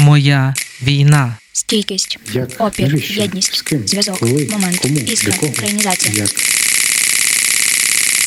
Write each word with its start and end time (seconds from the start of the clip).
Моя 0.00 0.54
війна. 0.82 1.36
Стійкість, 1.52 2.18
Як? 2.32 2.48
опір, 2.58 2.88
Навіщо? 2.88 3.20
єдність, 3.20 3.54
З 3.54 3.62
ким? 3.62 3.88
зв'язок, 3.88 4.18
Коли? 4.18 4.48
момент, 4.50 4.78
Кому? 4.78 4.98
іскра, 4.98 5.32
Для 5.32 5.38
кого? 5.38 5.52
українізація. 5.52 6.14
Як? 6.14 6.30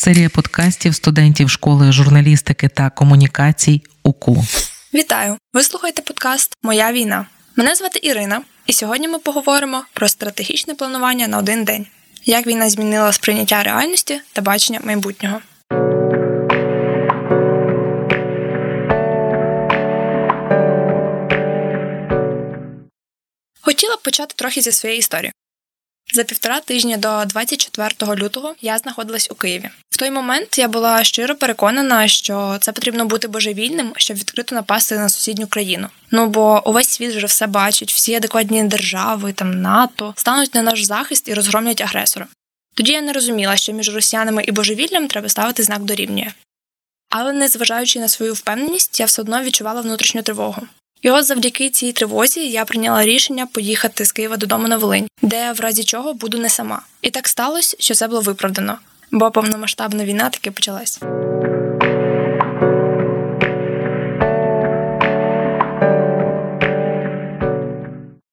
Серія 0.02 0.28
подкастів 0.28 0.94
студентів 0.94 1.50
школи 1.50 1.92
журналістики 1.92 2.68
та 2.68 2.90
комунікацій 2.90 3.82
УКУ. 4.02 4.44
Вітаю! 4.94 5.36
Ви 5.52 5.62
слухаєте 5.62 6.02
подкаст 6.02 6.52
Моя 6.62 6.92
війна. 6.92 7.26
Мене 7.56 7.74
звати 7.74 8.00
Ірина, 8.02 8.42
і 8.66 8.72
сьогодні 8.72 9.08
ми 9.08 9.18
поговоримо 9.18 9.84
про 9.92 10.08
стратегічне 10.08 10.74
планування 10.74 11.28
на 11.28 11.38
один 11.38 11.64
день, 11.64 11.86
як 12.24 12.46
війна 12.46 12.70
змінила 12.70 13.12
сприйняття 13.12 13.62
реальності 13.62 14.20
та 14.32 14.42
бачення 14.42 14.80
майбутнього. 14.84 15.40
Почати 24.04 24.34
трохи 24.36 24.60
зі 24.60 24.72
своєї 24.72 24.98
історії. 24.98 25.32
За 26.14 26.24
півтора 26.24 26.60
тижні 26.60 26.96
до 26.96 27.24
24 27.24 28.14
лютого 28.22 28.54
я 28.60 28.78
знаходилась 28.78 29.28
у 29.30 29.34
Києві. 29.34 29.70
В 29.90 29.96
той 29.96 30.10
момент 30.10 30.58
я 30.58 30.68
була 30.68 31.04
щиро 31.04 31.34
переконана, 31.34 32.08
що 32.08 32.58
це 32.60 32.72
потрібно 32.72 33.06
бути 33.06 33.28
божевільним, 33.28 33.92
щоб 33.96 34.16
відкрито 34.16 34.54
напасти 34.54 34.98
на 34.98 35.08
сусідню 35.08 35.46
країну. 35.46 35.88
Ну 36.10 36.26
бо 36.26 36.62
увесь 36.66 36.88
світ 36.88 37.14
вже 37.16 37.26
все 37.26 37.46
бачить, 37.46 37.92
всі 37.92 38.14
адекватні 38.14 38.64
держави, 38.64 39.32
там 39.32 39.62
НАТО 39.62 40.14
стануть 40.16 40.54
на 40.54 40.62
наш 40.62 40.82
захист 40.82 41.28
і 41.28 41.34
розгромлять 41.34 41.80
агресора. 41.80 42.26
Тоді 42.74 42.92
я 42.92 43.00
не 43.00 43.12
розуміла, 43.12 43.56
що 43.56 43.72
між 43.72 43.94
росіянами 43.94 44.44
і 44.44 44.52
божевіллям 44.52 45.08
треба 45.08 45.28
ставити 45.28 45.62
знак 45.62 45.82
дорівнює. 45.82 46.32
Але 47.10 47.32
незважаючи 47.32 48.00
на 48.00 48.08
свою 48.08 48.34
впевненість, 48.34 49.00
я 49.00 49.06
все 49.06 49.22
одно 49.22 49.42
відчувала 49.42 49.80
внутрішню 49.80 50.22
тривогу. 50.22 50.62
І 51.04 51.10
от 51.10 51.24
завдяки 51.24 51.70
цій 51.70 51.92
тривозі 51.92 52.48
я 52.48 52.64
прийняла 52.64 53.04
рішення 53.04 53.46
поїхати 53.46 54.04
з 54.04 54.12
Києва 54.12 54.36
додому 54.36 54.68
на 54.68 54.76
Волинь, 54.76 55.08
де 55.22 55.52
в 55.52 55.60
разі 55.60 55.84
чого 55.84 56.14
буду 56.14 56.38
не 56.38 56.48
сама. 56.48 56.82
І 57.02 57.10
так 57.10 57.28
сталося, 57.28 57.76
що 57.80 57.94
це 57.94 58.08
було 58.08 58.20
виправдано, 58.20 58.78
бо 59.10 59.30
повномасштабна 59.30 60.04
війна 60.04 60.30
таки 60.30 60.50
почалась. 60.50 60.98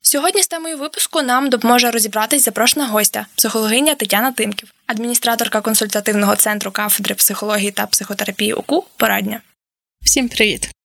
Сьогодні 0.02 0.44
з 0.44 0.48
темою 0.48 0.78
випуску 0.78 1.22
нам 1.22 1.50
допоможе 1.50 1.92
розібратись 1.92 2.44
запрошена 2.44 2.88
гостя, 2.88 3.26
психологиня 3.36 3.96
Тетяна 3.96 4.32
Тимків, 4.32 4.74
адміністраторка 4.88 5.62
консультативного 5.62 6.36
центру 6.36 6.72
кафедри 6.72 7.16
психології 7.16 7.72
та 7.72 7.86
психотерапії 7.86 8.54
УКУ 8.54 8.86
Порадня. 8.98 9.42
Всім 10.02 10.30
привіт! 10.30 10.81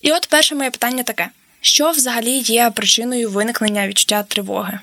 І 0.00 0.12
от 0.12 0.26
перше 0.26 0.54
моє 0.54 0.70
питання 0.70 1.02
таке: 1.02 1.28
що 1.60 1.90
взагалі 1.90 2.30
є 2.38 2.70
причиною 2.70 3.30
виникнення 3.30 3.88
відчуття 3.88 4.22
тривоги? 4.22 4.78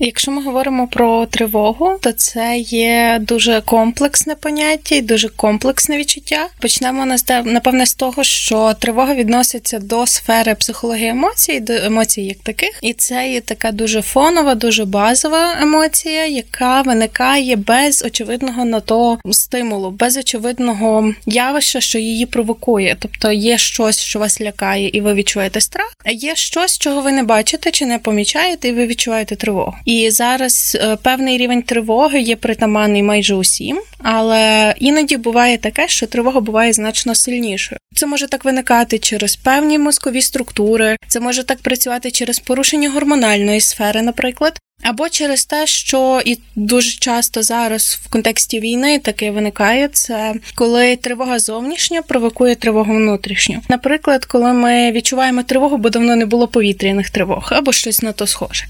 Якщо 0.00 0.30
ми 0.30 0.42
говоримо 0.42 0.86
про 0.86 1.26
тривогу, 1.26 1.98
то 2.00 2.12
це 2.12 2.58
є 2.58 3.18
дуже 3.20 3.60
комплексне 3.60 4.34
поняття 4.34 4.94
і 4.94 5.00
дуже 5.00 5.28
комплексне 5.28 5.96
відчуття. 5.98 6.48
Почнемо 6.60 7.06
напевне 7.44 7.86
з 7.86 7.94
того, 7.94 8.24
що 8.24 8.74
тривога 8.78 9.14
відноситься 9.14 9.78
до 9.78 10.06
сфери 10.06 10.54
психології 10.54 11.08
емоцій, 11.08 11.60
до 11.60 11.72
емоцій 11.72 12.22
як 12.22 12.38
таких, 12.38 12.78
і 12.82 12.92
це 12.92 13.30
є 13.30 13.40
така 13.40 13.72
дуже 13.72 14.02
фонова, 14.02 14.54
дуже 14.54 14.84
базова 14.84 15.56
емоція, 15.60 16.26
яка 16.26 16.82
виникає 16.82 17.56
без 17.56 18.02
очевидного 18.02 18.64
на 18.64 18.80
то 18.80 19.18
стимулу, 19.30 19.90
без 19.90 20.16
очевидного 20.16 21.14
явища, 21.26 21.80
що 21.80 21.98
її 21.98 22.26
провокує. 22.26 22.96
Тобто 23.00 23.32
є 23.32 23.58
щось, 23.58 24.00
що 24.00 24.18
вас 24.18 24.40
лякає, 24.40 24.88
і 24.88 25.00
ви 25.00 25.14
відчуваєте 25.14 25.60
страх, 25.60 25.94
а 26.04 26.10
є 26.10 26.36
щось, 26.36 26.78
чого 26.78 27.02
ви 27.02 27.12
не 27.12 27.22
бачите 27.22 27.70
чи 27.70 27.86
не 27.86 27.98
помічаєте, 27.98 28.68
і 28.68 28.72
ви 28.72 28.86
відчуваєте 28.86 29.36
тривогу. 29.36 29.74
І 29.88 30.10
зараз 30.10 30.78
е, 30.80 30.96
певний 30.96 31.38
рівень 31.38 31.62
тривоги 31.62 32.20
є 32.20 32.36
притаманний 32.36 33.02
майже 33.02 33.34
усім, 33.34 33.80
але 33.98 34.74
іноді 34.78 35.16
буває 35.16 35.58
таке, 35.58 35.88
що 35.88 36.06
тривога 36.06 36.40
буває 36.40 36.72
значно 36.72 37.14
сильнішою. 37.14 37.78
Це 37.94 38.06
може 38.06 38.28
так 38.28 38.44
виникати 38.44 38.98
через 38.98 39.36
певні 39.36 39.78
мозкові 39.78 40.22
структури, 40.22 40.96
це 41.08 41.20
може 41.20 41.44
так 41.44 41.58
працювати 41.58 42.10
через 42.10 42.38
порушення 42.38 42.90
гормональної 42.90 43.60
сфери, 43.60 44.02
наприклад. 44.02 44.58
Або 44.82 45.08
через 45.08 45.46
те, 45.46 45.66
що 45.66 46.22
і 46.24 46.38
дуже 46.56 46.98
часто 46.98 47.42
зараз 47.42 48.00
в 48.04 48.10
контексті 48.10 48.60
війни 48.60 48.98
таке 48.98 49.30
виникає, 49.30 49.88
це 49.88 50.34
коли 50.54 50.96
тривога 50.96 51.38
зовнішня 51.38 52.02
провокує 52.02 52.54
тривогу 52.54 52.94
внутрішню. 52.94 53.60
Наприклад, 53.68 54.24
коли 54.24 54.52
ми 54.52 54.92
відчуваємо 54.92 55.42
тривогу, 55.42 55.76
бо 55.76 55.90
давно 55.90 56.16
не 56.16 56.26
було 56.26 56.48
повітряних 56.48 57.10
тривог, 57.10 57.48
або 57.52 57.72
щось 57.72 58.02
на 58.02 58.12
то 58.12 58.26
схоже. 58.26 58.64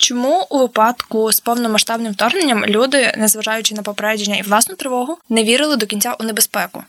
Чому 0.00 0.46
у 0.50 0.58
випадку 0.58 1.32
з 1.32 1.40
повномасштабним 1.40 2.12
вторгненням 2.12 2.64
люди, 2.66 3.12
незважаючи 3.18 3.74
на 3.74 3.82
попередження 3.82 4.36
і 4.36 4.42
власну 4.42 4.74
тривогу, 4.74 5.16
не 5.28 5.44
вірили 5.44 5.76
до 5.76 5.86
кінця 5.86 6.16
у 6.20 6.24
небезпеку? 6.24 6.84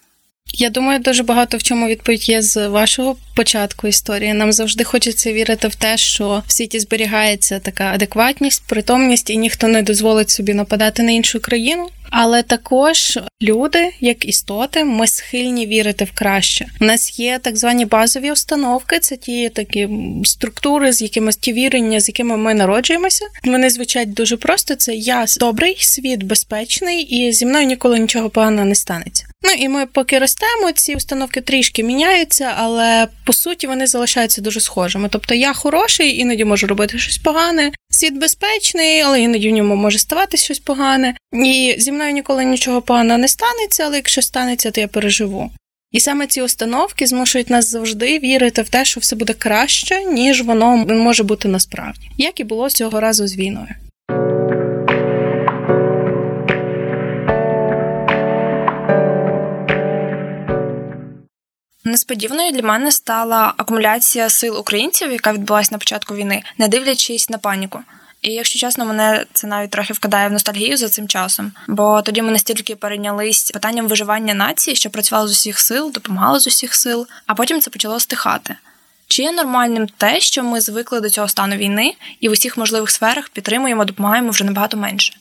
Я 0.53 0.69
думаю, 0.69 0.99
дуже 0.99 1.23
багато 1.23 1.57
в 1.57 1.63
чому 1.63 1.87
відповідь 1.87 2.29
є 2.29 2.41
з 2.41 2.67
вашого 2.67 3.15
початку 3.35 3.87
історії. 3.87 4.33
Нам 4.33 4.51
завжди 4.51 4.83
хочеться 4.83 5.33
вірити 5.33 5.67
в 5.67 5.75
те, 5.75 5.97
що 5.97 6.43
в 6.47 6.51
світі 6.51 6.79
зберігається 6.79 7.59
така 7.59 7.83
адекватність, 7.83 8.63
притомність, 8.67 9.29
і 9.29 9.37
ніхто 9.37 9.67
не 9.67 9.81
дозволить 9.81 10.29
собі 10.29 10.53
нападати 10.53 11.03
на 11.03 11.11
іншу 11.11 11.39
країну. 11.39 11.89
Але 12.11 12.43
також 12.43 13.19
люди, 13.41 13.89
як 13.99 14.25
істоти, 14.25 14.83
ми 14.83 15.07
схильні 15.07 15.67
вірити 15.67 16.05
в 16.05 16.11
краще. 16.11 16.67
У 16.81 16.85
нас 16.85 17.19
є 17.19 17.39
так 17.39 17.57
звані 17.57 17.85
базові 17.85 18.31
установки, 18.31 18.99
це 18.99 19.17
ті 19.17 19.49
такі 19.49 19.89
структури, 20.23 20.93
з 20.93 21.01
якими 21.01 21.31
ті 21.31 21.53
вірення, 21.53 21.99
з 21.99 22.07
якими 22.07 22.37
ми 22.37 22.53
народжуємося. 22.53 23.25
Вони 23.43 23.69
звучать 23.69 24.13
дуже 24.13 24.37
просто: 24.37 24.75
це 24.75 24.95
я 24.95 25.25
добрий, 25.39 25.77
світ 25.79 26.23
безпечний, 26.23 27.01
і 27.01 27.33
зі 27.33 27.45
мною 27.45 27.65
ніколи 27.65 27.99
нічого 27.99 28.29
поганого 28.29 28.65
не 28.65 28.75
станеться. 28.75 29.28
Ну 29.44 29.51
і 29.51 29.69
ми 29.69 29.85
поки 29.85 30.19
ростемо, 30.19 30.72
ці 30.72 30.95
установки 30.95 31.41
трішки 31.41 31.83
міняються, 31.83 32.53
але 32.57 33.07
по 33.25 33.33
суті 33.33 33.67
вони 33.67 33.88
залишаються 33.88 34.41
дуже 34.41 34.59
схожими. 34.59 35.09
Тобто 35.11 35.35
я 35.35 35.53
хороший, 35.53 36.17
іноді 36.17 36.45
можу 36.45 36.67
робити 36.67 37.00
щось 37.00 37.17
погане. 37.17 37.72
Світ 37.89 38.17
безпечний, 38.17 39.01
але 39.01 39.22
іноді 39.22 39.50
в 39.50 39.51
ньому 39.51 39.75
може 39.75 40.00
ставати 40.00 40.38
щось 40.38 40.59
погане. 40.59 41.16
І 41.33 41.75
зі 41.77 41.91
мною 41.91 42.11
ніколи 42.11 42.45
нічого 42.45 42.81
поганого 42.81 43.17
не 43.17 43.27
станеться, 43.27 43.83
але 43.83 43.95
якщо 43.95 44.22
станеться, 44.22 44.72
то 44.72 44.81
я 44.81 44.88
переживу. 44.88 45.51
І 45.91 46.00
саме 46.00 46.27
ці 46.27 46.41
установки 46.41 47.07
змушують 47.07 47.50
нас 47.50 47.69
завжди 47.69 48.19
вірити 48.19 48.61
в 48.61 48.69
те, 48.69 48.85
що 48.85 49.00
все 49.00 49.16
буде 49.16 49.33
краще, 49.33 50.03
ніж 50.03 50.41
воно 50.41 50.77
може 50.77 51.23
бути 51.23 51.47
насправді, 51.47 52.09
як 52.17 52.39
і 52.39 52.44
було 52.44 52.69
цього 52.69 53.00
разу 53.00 53.27
з 53.27 53.35
війною. 53.35 53.75
Несподіваною 61.84 62.51
для 62.51 62.62
мене 62.62 62.91
стала 62.91 63.53
акумуляція 63.57 64.29
сил 64.29 64.57
українців, 64.57 65.12
яка 65.12 65.34
відбулася 65.34 65.69
на 65.72 65.78
початку 65.78 66.16
війни, 66.16 66.44
не 66.57 66.67
дивлячись 66.67 67.29
на 67.29 67.38
паніку. 67.38 67.79
І 68.22 68.31
якщо 68.31 68.59
чесно, 68.59 68.85
мене 68.85 69.25
це 69.34 69.47
навіть 69.47 69.69
трохи 69.69 69.94
вкидає 69.94 70.29
в 70.29 70.31
ностальгію 70.31 70.78
за 70.78 70.89
цим 70.89 71.07
часом, 71.07 71.51
бо 71.68 72.01
тоді 72.01 72.22
ми 72.22 72.31
настільки 72.31 72.75
перейнялись 72.75 73.51
питанням 73.51 73.88
виживання 73.88 74.34
нації, 74.34 74.75
що 74.75 74.89
працювали 74.89 75.28
з 75.28 75.31
усіх 75.31 75.59
сил, 75.59 75.91
допомагали 75.91 76.39
з 76.39 76.47
усіх 76.47 76.75
сил, 76.75 77.07
а 77.25 77.35
потім 77.35 77.62
це 77.62 77.69
почало 77.69 78.00
стихати. 78.00 78.56
Чи 79.07 79.23
є 79.23 79.31
нормальним 79.31 79.88
те, 79.88 80.19
що 80.19 80.44
ми 80.44 80.62
звикли 80.62 81.01
до 81.01 81.09
цього 81.09 81.28
стану 81.28 81.56
війни 81.56 81.94
і 82.19 82.29
в 82.29 82.31
усіх 82.31 82.57
можливих 82.57 82.89
сферах 82.89 83.29
підтримуємо, 83.29 83.85
допомагаємо 83.85 84.29
вже 84.29 84.44
набагато 84.44 84.78
менше? 84.78 85.13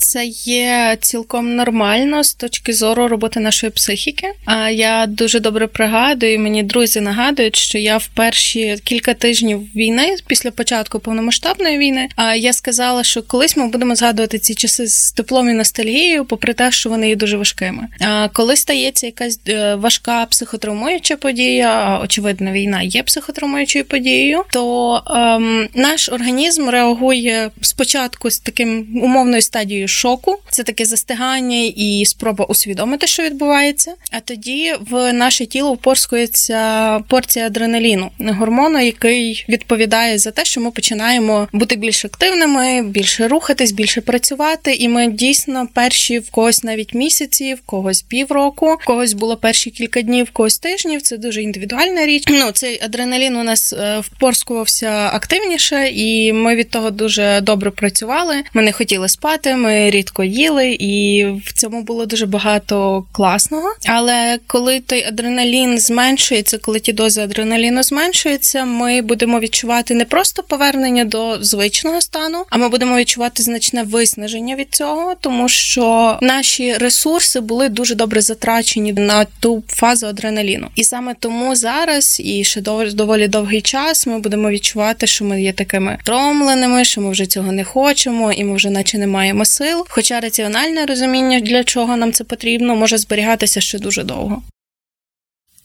Це 0.00 0.26
є 0.26 0.96
цілком 1.00 1.56
нормально 1.56 2.24
з 2.24 2.34
точки 2.34 2.72
зору 2.72 3.08
роботи 3.08 3.40
нашої 3.40 3.72
психіки. 3.72 4.32
А 4.44 4.70
я 4.70 5.06
дуже 5.06 5.40
добре 5.40 5.66
пригадую, 5.66 6.40
мені 6.40 6.62
друзі 6.62 7.00
нагадують, 7.00 7.56
що 7.56 7.78
я 7.78 7.96
в 7.96 8.06
перші 8.06 8.76
кілька 8.84 9.14
тижнів 9.14 9.60
війни, 9.76 10.16
після 10.26 10.50
початку 10.50 10.98
повномасштабної 10.98 11.78
війни, 11.78 12.08
а 12.16 12.34
я 12.34 12.52
сказала, 12.52 13.04
що 13.04 13.22
колись 13.22 13.56
ми 13.56 13.68
будемо 13.68 13.94
згадувати 13.94 14.38
ці 14.38 14.54
часи 14.54 14.86
з 14.86 15.12
теплом 15.12 15.48
і 15.48 15.52
ностальгією, 15.52 16.24
попри 16.24 16.52
те, 16.52 16.72
що 16.72 16.90
вони 16.90 17.08
є 17.08 17.16
дуже 17.16 17.36
важкими. 17.36 17.88
А 18.00 18.28
коли 18.32 18.56
стається 18.56 19.06
якась 19.06 19.40
е, 19.48 19.74
важка 19.74 20.26
психотравмуюча 20.26 21.16
подія, 21.16 22.00
очевидно, 22.04 22.52
війна 22.52 22.82
є 22.82 23.02
психотравмуючою 23.02 23.84
подією, 23.84 24.42
то 24.50 25.02
ем, 25.10 25.68
наш 25.74 26.08
організм 26.08 26.68
реагує 26.68 27.50
спочатку 27.60 28.30
з 28.30 28.38
таким 28.38 28.86
умовною 29.02 29.42
стадією 29.42 29.87
шоку. 29.88 30.38
Це 30.50 30.62
таке 30.62 30.84
застигання 30.84 31.72
і 31.76 32.04
спроба 32.06 32.44
усвідомити, 32.44 33.06
що 33.06 33.22
відбувається. 33.22 33.94
А 34.10 34.20
тоді 34.20 34.74
в 34.90 35.12
наше 35.12 35.46
тіло 35.46 35.72
впорскується 35.72 37.00
порція 37.08 37.46
адреналіну, 37.46 38.10
гормону, 38.18 38.80
який 38.80 39.44
відповідає 39.48 40.18
за 40.18 40.30
те, 40.30 40.44
що 40.44 40.60
ми 40.60 40.70
починаємо 40.70 41.48
бути 41.52 41.76
більш 41.76 42.04
активними, 42.04 42.82
більше 42.82 43.28
рухатись, 43.28 43.72
більше 43.72 44.00
працювати. 44.00 44.74
І 44.74 44.88
ми 44.88 45.06
дійсно 45.06 45.68
перші 45.74 46.18
в 46.18 46.30
когось 46.30 46.64
навіть 46.64 46.94
місяці, 46.94 47.54
в 47.54 47.60
когось 47.60 48.02
півроку, 48.02 48.78
в 48.82 48.84
когось 48.84 49.12
було 49.12 49.36
перші 49.36 49.70
кілька 49.70 50.02
днів, 50.02 50.26
в 50.26 50.30
когось 50.30 50.58
тижнів. 50.58 51.02
Це 51.02 51.16
дуже 51.16 51.42
індивідуальна 51.42 52.06
річ. 52.06 52.24
Ну 52.28 52.50
цей 52.52 52.82
адреналін 52.84 53.36
у 53.36 53.42
нас 53.42 53.72
е, 53.72 54.00
впорскувався 54.00 55.10
активніше, 55.12 55.88
і 55.94 56.32
ми 56.32 56.56
від 56.56 56.70
того 56.70 56.90
дуже 56.90 57.40
добре 57.40 57.70
працювали. 57.70 58.34
Ми 58.54 58.62
не 58.62 58.72
хотіли 58.72 59.08
спати, 59.08 59.56
ми 59.56 59.77
рідко 59.86 60.24
їли, 60.24 60.76
і 60.80 61.24
в 61.44 61.52
цьому 61.52 61.82
було 61.82 62.06
дуже 62.06 62.26
багато 62.26 63.04
класного. 63.12 63.74
Але 63.86 64.38
коли 64.46 64.80
той 64.80 65.04
адреналін 65.04 65.78
зменшується, 65.78 66.58
коли 66.58 66.80
ті 66.80 66.92
дози 66.92 67.20
адреналіну 67.20 67.82
зменшуються, 67.82 68.64
ми 68.64 69.02
будемо 69.02 69.40
відчувати 69.40 69.94
не 69.94 70.04
просто 70.04 70.42
повернення 70.42 71.04
до 71.04 71.44
звичного 71.44 72.00
стану, 72.00 72.44
а 72.50 72.58
ми 72.58 72.68
будемо 72.68 72.96
відчувати 72.96 73.42
значне 73.42 73.82
виснаження 73.82 74.56
від 74.56 74.68
цього, 74.70 75.14
тому 75.20 75.48
що 75.48 76.18
наші 76.22 76.74
ресурси 76.74 77.40
були 77.40 77.68
дуже 77.68 77.94
добре 77.94 78.20
затрачені 78.20 78.92
на 78.92 79.26
ту 79.40 79.62
фазу 79.68 80.06
адреналіну. 80.06 80.68
І 80.74 80.84
саме 80.84 81.14
тому 81.20 81.56
зараз 81.56 82.20
і 82.24 82.44
ще 82.44 82.60
доволі 82.60 83.28
довгий 83.28 83.60
час 83.60 84.06
ми 84.06 84.18
будемо 84.18 84.50
відчувати, 84.50 85.06
що 85.06 85.24
ми 85.24 85.42
є 85.42 85.52
такими 85.52 85.98
втомленими, 86.00 86.84
що 86.84 87.00
ми 87.00 87.10
вже 87.10 87.26
цього 87.26 87.52
не 87.52 87.64
хочемо, 87.64 88.32
і 88.32 88.44
ми 88.44 88.56
вже 88.56 88.70
наче 88.70 88.98
не 88.98 89.06
маємо 89.06 89.44
сил. 89.44 89.67
Хоча 89.88 90.20
раціональне 90.20 90.86
розуміння, 90.86 91.40
для 91.40 91.64
чого 91.64 91.96
нам 91.96 92.12
це 92.12 92.24
потрібно, 92.24 92.76
може 92.76 92.98
зберігатися 92.98 93.60
ще 93.60 93.78
дуже 93.78 94.04
довго. 94.04 94.42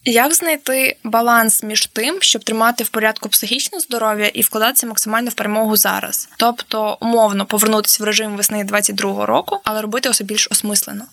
Як 0.06 0.34
знайти 0.34 0.96
баланс 1.04 1.64
між 1.64 1.86
тим, 1.86 2.22
щоб 2.22 2.44
тримати 2.44 2.84
в 2.84 2.90
порядку 2.90 3.30
психічне 3.30 3.80
здоров'я 3.80 4.28
і 4.28 4.42
вкладатися 4.42 4.88
максимально 4.88 5.30
в 5.30 5.34
перемогу 5.34 5.78
зараз, 5.78 6.30
тобто 6.38 6.98
умовно 7.02 7.46
повернутися 7.46 8.04
в 8.04 8.06
режим 8.06 8.36
весни 8.36 8.64
22-го 8.64 9.26
року, 9.26 9.60
але 9.64 9.82
робити 9.82 10.10
усе 10.10 10.24
більш 10.24 10.48
осмислено? 10.52 11.06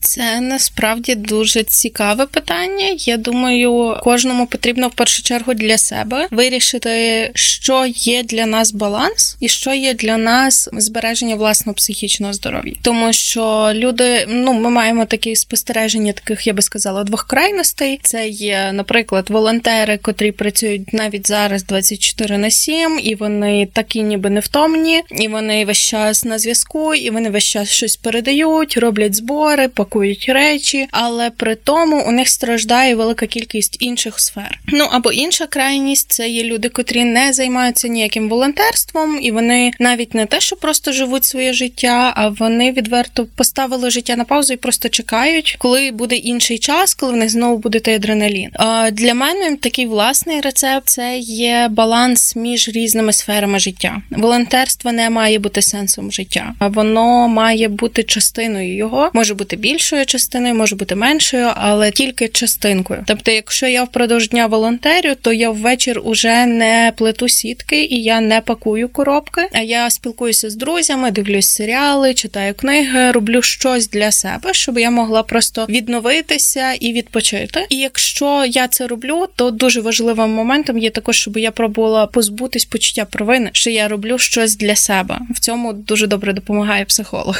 Це 0.00 0.40
насправді 0.40 1.14
дуже 1.14 1.62
цікаве 1.62 2.26
питання. 2.26 2.86
Я 2.98 3.16
думаю, 3.16 3.96
кожному 4.02 4.46
потрібно 4.46 4.88
в 4.88 4.90
першу 4.90 5.22
чергу 5.22 5.54
для 5.54 5.78
себе 5.78 6.28
вирішити, 6.30 7.30
що 7.34 7.86
є 7.86 8.22
для 8.22 8.46
нас 8.46 8.72
баланс 8.72 9.36
і 9.40 9.48
що 9.48 9.74
є 9.74 9.94
для 9.94 10.16
нас 10.16 10.68
збереження 10.72 11.34
власного 11.34 11.74
психічного 11.74 12.32
здоров'я. 12.32 12.74
Тому 12.82 13.12
що 13.12 13.70
люди, 13.74 14.26
ну 14.28 14.52
ми 14.52 14.70
маємо 14.70 15.04
такі 15.04 15.36
спостереження, 15.36 16.12
таких 16.12 16.46
я 16.46 16.52
би 16.52 16.62
сказала, 16.62 17.04
двох 17.04 17.26
крайностей. 17.26 18.00
Це 18.02 18.28
є, 18.28 18.70
наприклад, 18.72 19.30
волонтери, 19.30 19.98
котрі 19.98 20.32
працюють 20.32 20.92
навіть 20.92 21.28
зараз 21.28 21.64
24 21.64 22.38
на 22.38 22.50
7, 22.50 23.00
і 23.02 23.14
вони 23.14 23.68
такі, 23.72 24.02
ніби 24.02 24.30
невтомні, 24.30 25.02
і 25.10 25.28
вони 25.28 25.64
весь 25.64 25.78
час 25.78 26.24
на 26.24 26.38
зв'язку, 26.38 26.94
і 26.94 27.10
вони 27.10 27.30
весь 27.30 27.44
час 27.44 27.68
щось 27.68 27.96
передають, 27.96 28.76
роблять 28.76 29.14
збори 29.14 29.68
пакують 29.90 30.26
речі, 30.28 30.88
але 30.90 31.30
при 31.30 31.54
тому 31.54 32.04
у 32.08 32.10
них 32.10 32.28
страждає 32.28 32.94
велика 32.94 33.26
кількість 33.26 33.76
інших 33.80 34.20
сфер. 34.20 34.60
Ну 34.66 34.88
або 34.90 35.12
інша 35.12 35.46
крайність 35.46 36.12
це 36.12 36.28
є 36.28 36.44
люди, 36.44 36.68
котрі 36.68 37.04
не 37.04 37.32
займаються 37.32 37.88
ніяким 37.88 38.28
волонтерством, 38.28 39.18
і 39.22 39.30
вони 39.30 39.72
навіть 39.78 40.14
не 40.14 40.26
те, 40.26 40.40
що 40.40 40.56
просто 40.56 40.92
живуть 40.92 41.24
своє 41.24 41.52
життя, 41.52 42.12
а 42.16 42.28
вони 42.28 42.72
відверто 42.72 43.26
поставили 43.36 43.90
життя 43.90 44.16
на 44.16 44.24
паузу 44.24 44.52
і 44.52 44.56
просто 44.56 44.88
чекають, 44.88 45.56
коли 45.58 45.90
буде 45.90 46.16
інший 46.16 46.58
час, 46.58 46.94
коли 46.94 47.12
в 47.12 47.16
них 47.16 47.30
знову 47.30 47.58
буде 47.58 47.80
той 47.80 47.94
адреналін. 47.94 48.50
Для 48.92 49.14
мене 49.14 49.56
такий 49.56 49.86
власний 49.86 50.40
рецепт 50.40 50.88
це 50.88 51.18
є 51.18 51.68
баланс 51.70 52.36
між 52.36 52.68
різними 52.68 53.12
сферами 53.12 53.58
життя. 53.58 54.02
Волонтерство 54.10 54.92
не 54.92 55.10
має 55.10 55.38
бути 55.38 55.62
сенсом 55.62 56.12
життя, 56.12 56.54
а 56.58 56.68
воно 56.68 57.28
має 57.28 57.68
бути 57.68 58.02
частиною 58.02 58.76
його, 58.76 59.10
може 59.14 59.34
бути 59.34 59.56
більше 59.56 59.79
більшою 59.80 60.06
частиною, 60.06 60.54
може 60.54 60.76
бути 60.76 60.94
меншою, 60.94 61.50
але 61.54 61.90
тільки 61.90 62.28
частинкою. 62.28 63.04
Тобто, 63.06 63.30
якщо 63.30 63.66
я 63.66 63.84
впродовж 63.84 64.28
дня 64.28 64.46
волонтерю, 64.46 65.14
то 65.20 65.32
я 65.32 65.50
ввечір 65.50 66.00
уже 66.04 66.46
не 66.46 66.92
плету 66.96 67.28
сітки 67.28 67.84
і 67.84 68.02
я 68.02 68.20
не 68.20 68.40
пакую 68.40 68.88
коробки. 68.88 69.48
А 69.52 69.60
я 69.60 69.90
спілкуюся 69.90 70.50
з 70.50 70.54
друзями, 70.54 71.10
дивлюсь 71.10 71.50
серіали, 71.50 72.14
читаю 72.14 72.54
книги, 72.54 73.10
роблю 73.10 73.42
щось 73.42 73.88
для 73.88 74.12
себе, 74.12 74.54
щоб 74.54 74.78
я 74.78 74.90
могла 74.90 75.22
просто 75.22 75.66
відновитися 75.68 76.72
і 76.72 76.92
відпочити. 76.92 77.66
І 77.68 77.76
якщо 77.76 78.44
я 78.48 78.68
це 78.68 78.86
роблю, 78.86 79.26
то 79.36 79.50
дуже 79.50 79.80
важливим 79.80 80.30
моментом 80.30 80.78
є 80.78 80.90
також, 80.90 81.16
щоб 81.16 81.36
я 81.36 81.50
пробувала 81.50 82.06
позбутись 82.06 82.64
почуття 82.64 83.04
провини, 83.04 83.50
що 83.52 83.70
я 83.70 83.88
роблю 83.88 84.18
щось 84.18 84.56
для 84.56 84.76
себе. 84.76 85.18
В 85.30 85.38
цьому 85.38 85.72
дуже 85.72 86.06
добре 86.06 86.32
допомагає 86.32 86.84
психолог. 86.84 87.36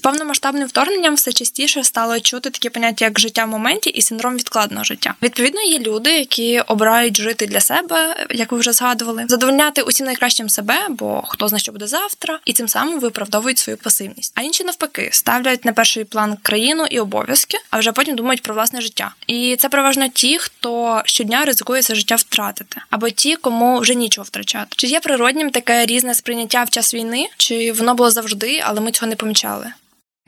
З 0.00 0.02
повномасштабним 0.02 0.68
вторгненням 0.68 1.14
все 1.14 1.32
частіше 1.32 1.84
стало 1.84 2.20
чути 2.20 2.50
такі 2.50 2.70
поняття, 2.70 3.04
як 3.04 3.20
життя 3.20 3.44
в 3.44 3.48
моменті 3.48 3.90
і 3.90 4.02
синдром 4.02 4.36
відкладного 4.36 4.84
життя. 4.84 5.14
Відповідно, 5.22 5.60
є 5.60 5.78
люди, 5.78 6.10
які 6.10 6.60
обирають 6.60 7.16
жити 7.16 7.46
для 7.46 7.60
себе, 7.60 8.26
як 8.30 8.52
ви 8.52 8.58
вже 8.58 8.72
згадували, 8.72 9.24
задовольняти 9.28 9.82
усім 9.82 10.06
найкращим 10.06 10.48
себе, 10.48 10.86
бо 10.88 11.22
хто 11.28 11.48
знає, 11.48 11.60
що 11.60 11.72
буде 11.72 11.86
завтра, 11.86 12.38
і 12.44 12.52
цим 12.52 12.68
самим 12.68 13.00
виправдовують 13.00 13.58
свою 13.58 13.76
пасивність. 13.76 14.32
А 14.36 14.42
інші 14.42 14.64
навпаки 14.64 15.08
ставлять 15.12 15.64
на 15.64 15.72
перший 15.72 16.04
план 16.04 16.36
країну 16.42 16.86
і 16.90 17.00
обов'язки, 17.00 17.58
а 17.70 17.78
вже 17.78 17.92
потім 17.92 18.16
думають 18.16 18.42
про 18.42 18.54
власне 18.54 18.80
життя. 18.80 19.14
І 19.26 19.56
це 19.58 19.68
переважно 19.68 20.08
ті, 20.08 20.38
хто 20.38 21.02
щодня 21.04 21.44
ризикує 21.44 21.82
це 21.82 21.94
життя 21.94 22.14
втратити, 22.14 22.80
або 22.90 23.10
ті, 23.10 23.36
кому 23.36 23.78
вже 23.78 23.94
нічого 23.94 24.24
втрачати. 24.24 24.68
Чи 24.76 24.86
є 24.86 25.00
природнім 25.00 25.50
таке 25.50 25.86
різне 25.86 26.14
сприйняття 26.14 26.64
в 26.64 26.70
час 26.70 26.94
війни, 26.94 27.28
чи 27.36 27.72
воно 27.72 27.94
було 27.94 28.10
завжди, 28.10 28.62
але 28.64 28.80
ми 28.80 28.90
цього 28.90 29.08
не 29.08 29.16
помічали? 29.16 29.72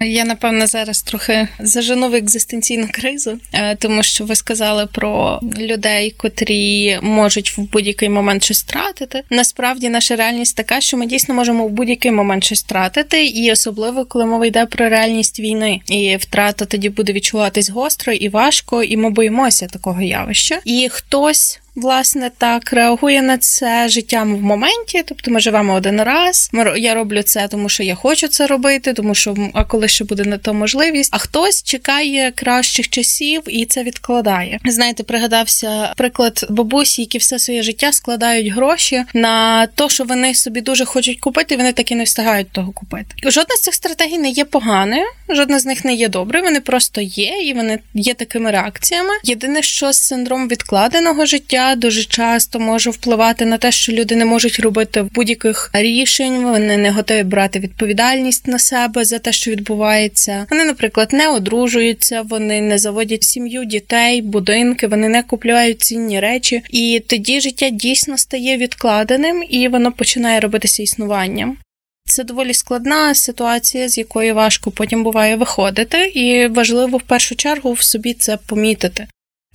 Я 0.06 0.24
напевно 0.24 0.66
зараз 0.66 1.02
трохи 1.02 1.48
зажену 1.60 2.08
в 2.08 2.14
екзистенційну 2.14 2.88
кризу, 2.92 3.38
е, 3.52 3.76
тому 3.76 4.02
що 4.02 4.24
ви 4.24 4.34
сказали 4.34 4.86
про 4.86 5.40
людей, 5.58 6.14
котрі 6.16 6.98
можуть 7.02 7.58
в 7.58 7.60
будь-який 7.60 8.08
момент 8.08 8.44
щось 8.44 8.62
втратити. 8.62 9.22
Насправді 9.30 9.88
наша 9.88 10.16
реальність 10.16 10.56
така, 10.56 10.80
що 10.80 10.96
ми 10.96 11.06
дійсно 11.06 11.34
можемо 11.34 11.66
в 11.66 11.70
будь-який 11.70 12.10
момент 12.10 12.44
щось 12.44 12.64
втратити, 12.64 13.26
і 13.26 13.52
особливо 13.52 14.04
коли 14.04 14.26
мова 14.26 14.46
йде 14.46 14.66
про 14.66 14.88
реальність 14.88 15.40
війни, 15.40 15.80
і 15.88 16.16
втрата 16.16 16.64
тоді 16.64 16.88
буде 16.88 17.12
відчуватись 17.12 17.70
гостро 17.70 18.12
і 18.12 18.28
важко, 18.28 18.82
і 18.82 18.96
ми 18.96 19.10
боїмося 19.10 19.66
такого 19.66 20.02
явища. 20.02 20.60
І 20.64 20.88
хтось 20.92 21.60
власне 21.74 22.30
так 22.38 22.72
реагує 22.72 23.22
на 23.22 23.38
це 23.38 23.88
життям 23.88 24.36
в 24.36 24.42
моменті. 24.42 25.02
Тобто 25.06 25.30
ми 25.30 25.40
живемо 25.40 25.74
один 25.74 26.02
раз. 26.02 26.50
я 26.76 26.94
роблю 26.94 27.22
це, 27.22 27.48
тому 27.48 27.68
що 27.68 27.82
я 27.82 27.94
хочу 27.94 28.28
це 28.28 28.46
робити, 28.46 28.92
тому 28.92 29.14
що 29.14 29.36
а 29.54 29.64
коли 29.64 29.88
ще 29.88 30.04
буде 30.04 30.24
на 30.24 30.38
то 30.38 30.54
можливість, 30.54 31.10
а 31.14 31.18
хтось 31.18 31.62
чекає 31.62 32.30
кращих 32.30 32.88
часів 32.88 33.42
і 33.46 33.66
це 33.66 33.82
відкладає. 33.82 34.58
Знаєте, 34.64 35.02
пригадався 35.02 35.92
приклад 35.96 36.46
бабусі, 36.50 37.02
які 37.02 37.18
все 37.18 37.38
своє 37.38 37.62
життя 37.62 37.92
складають 37.92 38.46
гроші 38.46 39.04
на 39.14 39.66
то, 39.66 39.88
що 39.88 40.04
вони 40.04 40.34
собі 40.34 40.60
дуже 40.60 40.84
хочуть 40.84 41.20
купити, 41.20 41.54
і 41.54 41.56
вони 41.56 41.72
так 41.72 41.90
і 41.90 41.94
не 41.94 42.04
встигають 42.04 42.50
того 42.50 42.72
купити. 42.72 43.06
Жодна 43.24 43.56
з 43.56 43.60
цих 43.60 43.74
стратегій 43.74 44.18
не 44.18 44.30
є 44.30 44.44
поганою, 44.44 45.04
жодна 45.28 45.58
з 45.58 45.66
них 45.66 45.84
не 45.84 45.94
є 45.94 46.08
доброю. 46.08 46.44
Вони 46.44 46.60
просто 46.60 47.00
є, 47.00 47.38
і 47.42 47.54
вони 47.54 47.78
є 47.94 48.14
такими 48.14 48.50
реакціями. 48.50 49.10
Єдине, 49.24 49.62
що 49.62 49.92
з 49.92 50.02
синдромом 50.02 50.48
відкладеного 50.48 51.26
життя 51.62 51.76
дуже 51.76 52.04
часто 52.04 52.60
може 52.60 52.90
впливати 52.90 53.44
на 53.44 53.58
те, 53.58 53.72
що 53.72 53.92
люди 53.92 54.16
не 54.16 54.24
можуть 54.24 54.60
робити 54.60 55.04
будь-яких 55.14 55.70
рішень, 55.72 56.42
вони 56.42 56.76
не 56.76 56.90
готові 56.90 57.22
брати 57.22 57.58
відповідальність 57.58 58.46
на 58.46 58.58
себе 58.58 59.04
за 59.04 59.18
те, 59.18 59.32
що 59.32 59.50
відбувається. 59.50 60.46
Вони, 60.50 60.64
наприклад, 60.64 61.12
не 61.12 61.28
одружуються, 61.28 62.22
вони 62.22 62.60
не 62.60 62.78
заводять 62.78 63.24
сім'ю, 63.24 63.64
дітей, 63.64 64.22
будинки, 64.22 64.86
вони 64.86 65.08
не 65.08 65.22
купляють 65.22 65.82
цінні 65.82 66.20
речі, 66.20 66.62
і 66.70 67.02
тоді 67.08 67.40
життя 67.40 67.70
дійсно 67.70 68.18
стає 68.18 68.56
відкладеним 68.56 69.44
і 69.48 69.68
воно 69.68 69.92
починає 69.92 70.40
робитися 70.40 70.82
існуванням. 70.82 71.56
Це 72.04 72.24
доволі 72.24 72.54
складна 72.54 73.14
ситуація, 73.14 73.88
з 73.88 73.98
якої 73.98 74.32
важко 74.32 74.70
потім 74.70 75.04
буває 75.04 75.36
виходити, 75.36 76.06
і 76.06 76.46
важливо 76.46 76.98
в 76.98 77.02
першу 77.02 77.36
чергу 77.36 77.72
в 77.72 77.82
собі 77.82 78.14
це 78.14 78.36
помітити. 78.36 79.06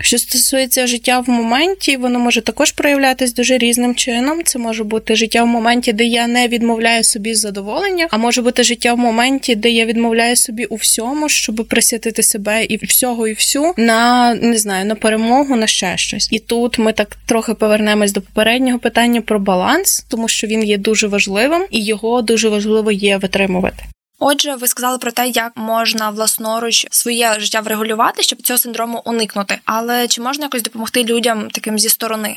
Що 0.01 0.17
стосується 0.17 0.87
життя 0.87 1.19
в 1.19 1.29
моменті, 1.29 1.97
воно 1.97 2.19
може 2.19 2.41
також 2.41 2.71
проявлятись 2.71 3.33
дуже 3.33 3.57
різним 3.57 3.95
чином. 3.95 4.43
Це 4.43 4.59
може 4.59 4.83
бути 4.83 5.15
життя 5.15 5.43
в 5.43 5.47
моменті, 5.47 5.93
де 5.93 6.03
я 6.03 6.27
не 6.27 6.47
відмовляю 6.47 7.03
собі 7.03 7.35
задоволення, 7.35 8.07
а 8.11 8.17
може 8.17 8.41
бути 8.41 8.63
життя 8.63 8.93
в 8.93 8.97
моменті, 8.97 9.55
де 9.55 9.69
я 9.69 9.85
відмовляю 9.85 10.35
собі 10.35 10.65
у 10.65 10.75
всьому, 10.75 11.29
щоб 11.29 11.67
присвятити 11.69 12.23
себе 12.23 12.65
і 12.65 12.85
всього, 12.85 13.27
і 13.27 13.33
всю 13.33 13.73
на 13.77 14.33
не 14.35 14.57
знаю 14.57 14.85
на 14.85 14.95
перемогу, 14.95 15.55
на 15.55 15.67
ще 15.67 15.97
щось. 15.97 16.27
І 16.31 16.39
тут 16.39 16.79
ми 16.79 16.93
так 16.93 17.17
трохи 17.25 17.53
повернемось 17.53 18.11
до 18.11 18.21
попереднього 18.21 18.79
питання 18.79 19.21
про 19.21 19.39
баланс, 19.39 20.05
тому 20.09 20.27
що 20.27 20.47
він 20.47 20.63
є 20.63 20.77
дуже 20.77 21.07
важливим 21.07 21.65
і 21.71 21.85
його 21.85 22.21
дуже 22.21 22.49
важливо 22.49 22.91
є 22.91 23.17
витримувати. 23.17 23.83
Отже, 24.19 24.55
ви 24.55 24.67
сказали 24.67 24.97
про 24.97 25.11
те, 25.11 25.27
як 25.27 25.51
можна 25.55 26.09
власноруч 26.09 26.87
своє 26.91 27.39
життя 27.39 27.61
врегулювати, 27.61 28.23
щоб 28.23 28.41
цього 28.41 28.57
синдрому 28.57 29.01
уникнути. 29.05 29.59
Але 29.65 30.07
чи 30.07 30.21
можна 30.21 30.45
якось 30.45 30.63
допомогти 30.63 31.03
людям 31.03 31.49
таким 31.49 31.79
зі 31.79 31.89
сторони? 31.89 32.35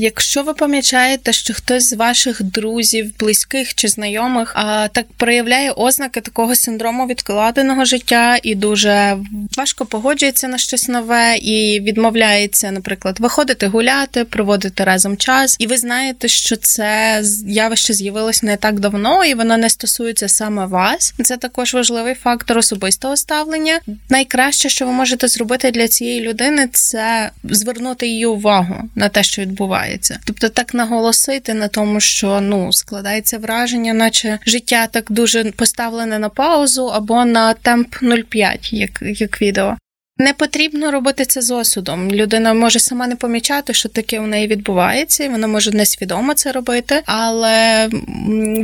Якщо 0.00 0.42
ви 0.42 0.54
помічаєте, 0.54 1.32
що 1.32 1.54
хтось 1.54 1.88
з 1.88 1.92
ваших 1.92 2.42
друзів, 2.42 3.18
близьких 3.18 3.74
чи 3.74 3.88
знайомих 3.88 4.52
а, 4.56 4.88
так 4.88 5.06
проявляє 5.16 5.70
ознаки 5.70 6.20
такого 6.20 6.54
синдрому 6.54 7.06
відкладеного 7.06 7.84
життя 7.84 8.38
і 8.42 8.54
дуже 8.54 9.18
важко 9.56 9.86
погоджується 9.86 10.48
на 10.48 10.58
щось 10.58 10.88
нове 10.88 11.36
і 11.36 11.80
відмовляється, 11.80 12.70
наприклад, 12.70 13.20
виходити 13.20 13.66
гуляти, 13.66 14.24
проводити 14.24 14.84
разом 14.84 15.16
час, 15.16 15.56
і 15.58 15.66
ви 15.66 15.76
знаєте, 15.76 16.28
що 16.28 16.56
це 16.56 17.22
явище 17.46 17.94
з'явилось 17.94 18.42
не 18.42 18.56
так 18.56 18.80
давно, 18.80 19.24
і 19.24 19.34
воно 19.34 19.56
не 19.56 19.70
стосується 19.70 20.28
саме 20.28 20.66
вас. 20.66 21.14
Це 21.24 21.36
також 21.36 21.74
важливий 21.74 22.14
фактор 22.14 22.58
особистого 22.58 23.16
ставлення. 23.16 23.80
Найкраще, 24.10 24.68
що 24.68 24.86
ви 24.86 24.92
можете 24.92 25.28
зробити 25.28 25.70
для 25.70 25.88
цієї 25.88 26.20
людини, 26.20 26.68
це 26.72 27.30
звернути 27.44 28.06
її 28.06 28.26
увагу 28.26 28.74
на 28.94 29.08
те, 29.08 29.22
що 29.22 29.42
відбувається 29.42 29.77
відбувається. 29.78 30.18
Тобто 30.24 30.48
так 30.48 30.74
наголосити 30.74 31.54
на 31.54 31.68
тому, 31.68 32.00
що 32.00 32.40
ну 32.40 32.72
складається 32.72 33.38
враження, 33.38 33.94
наче 33.94 34.38
життя 34.46 34.86
так 34.86 35.04
дуже 35.08 35.44
поставлене 35.52 36.18
на 36.18 36.28
паузу 36.28 36.86
або 36.86 37.24
на 37.24 37.54
темп 37.54 37.94
0,5, 38.02 38.74
як, 38.74 39.20
як 39.20 39.42
відео. 39.42 39.76
Не 40.20 40.32
потрібно 40.32 40.90
робити 40.90 41.24
це 41.24 41.42
з 41.42 41.50
осудом. 41.50 42.10
Людина 42.10 42.54
може 42.54 42.78
сама 42.78 43.06
не 43.06 43.16
помічати, 43.16 43.74
що 43.74 43.88
таке 43.88 44.20
у 44.20 44.26
неї 44.26 44.46
відбувається, 44.46 45.24
і 45.24 45.28
вона 45.28 45.46
може 45.46 45.70
несвідомо 45.70 46.34
це 46.34 46.52
робити, 46.52 47.02
але 47.06 47.88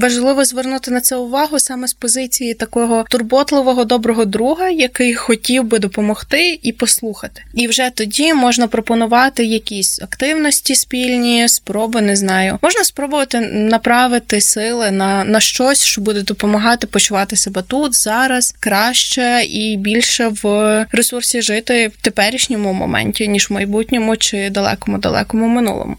важливо 0.00 0.44
звернути 0.44 0.90
на 0.90 1.00
це 1.00 1.16
увагу 1.16 1.58
саме 1.58 1.88
з 1.88 1.94
позиції 1.94 2.54
такого 2.54 3.04
турботливого 3.10 3.84
доброго 3.84 4.24
друга, 4.24 4.68
який 4.68 5.14
хотів 5.14 5.64
би 5.64 5.78
допомогти 5.78 6.58
і 6.62 6.72
послухати. 6.72 7.42
І 7.54 7.68
вже 7.68 7.90
тоді 7.94 8.34
можна 8.34 8.66
пропонувати 8.66 9.44
якісь 9.44 10.02
активності 10.02 10.74
спільні, 10.74 11.48
спроби, 11.48 12.00
не 12.00 12.16
знаю. 12.16 12.58
Можна 12.62 12.84
спробувати 12.84 13.40
направити 13.40 14.40
сили 14.40 14.90
на, 14.90 15.24
на 15.24 15.40
щось, 15.40 15.84
що 15.84 16.00
буде 16.00 16.22
допомагати 16.22 16.86
почувати 16.86 17.36
себе 17.36 17.62
тут 17.62 17.94
зараз 17.94 18.54
краще 18.60 19.42
і 19.48 19.76
більше 19.76 20.32
в 20.42 20.86
ресурсі 20.92 21.43
жити 21.44 21.88
в 21.88 22.02
теперішньому 22.02 22.72
моменті, 22.72 23.28
ніж 23.28 23.50
в 23.50 23.52
майбутньому 23.52 24.16
чи 24.16 24.50
далекому 24.50 24.98
далекому 24.98 25.48
минулому. 25.48 25.96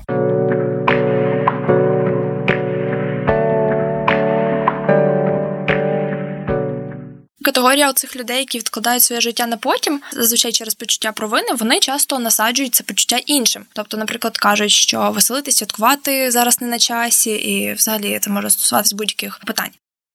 Категорія 7.46 7.94
цих 7.94 8.16
людей, 8.16 8.40
які 8.40 8.58
відкладають 8.58 9.04
своє 9.04 9.22
життя 9.22 9.48
на 9.48 9.58
потім, 9.58 10.02
зазвичай 10.14 10.52
через 10.52 10.76
почуття 10.76 11.12
провини, 11.12 11.48
вони 11.54 11.80
часто 11.80 12.20
насаджують 12.20 12.76
це 12.76 12.84
почуття 12.84 13.18
іншим. 13.26 13.66
Тобто, 13.74 13.98
наприклад, 13.98 14.38
кажуть, 14.38 14.72
що 14.72 15.12
веселити, 15.12 15.52
святкувати 15.52 16.32
зараз 16.32 16.62
не 16.62 16.68
на 16.68 16.80
часі, 16.80 17.32
і 17.32 17.74
взагалі 17.74 18.20
це 18.22 18.30
може 18.30 18.50
стосуватися 18.50 18.96
будь-яких 18.96 19.40
питань. 19.46 19.72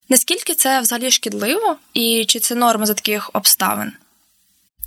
Наскільки 0.09 0.53
це 0.53 0.81
взагалі 0.81 1.11
шкідливо, 1.11 1.75
і 1.93 2.25
чи 2.27 2.39
це 2.39 2.55
норма 2.55 2.85
за 2.85 2.93
таких 2.93 3.29
обставин? 3.33 3.91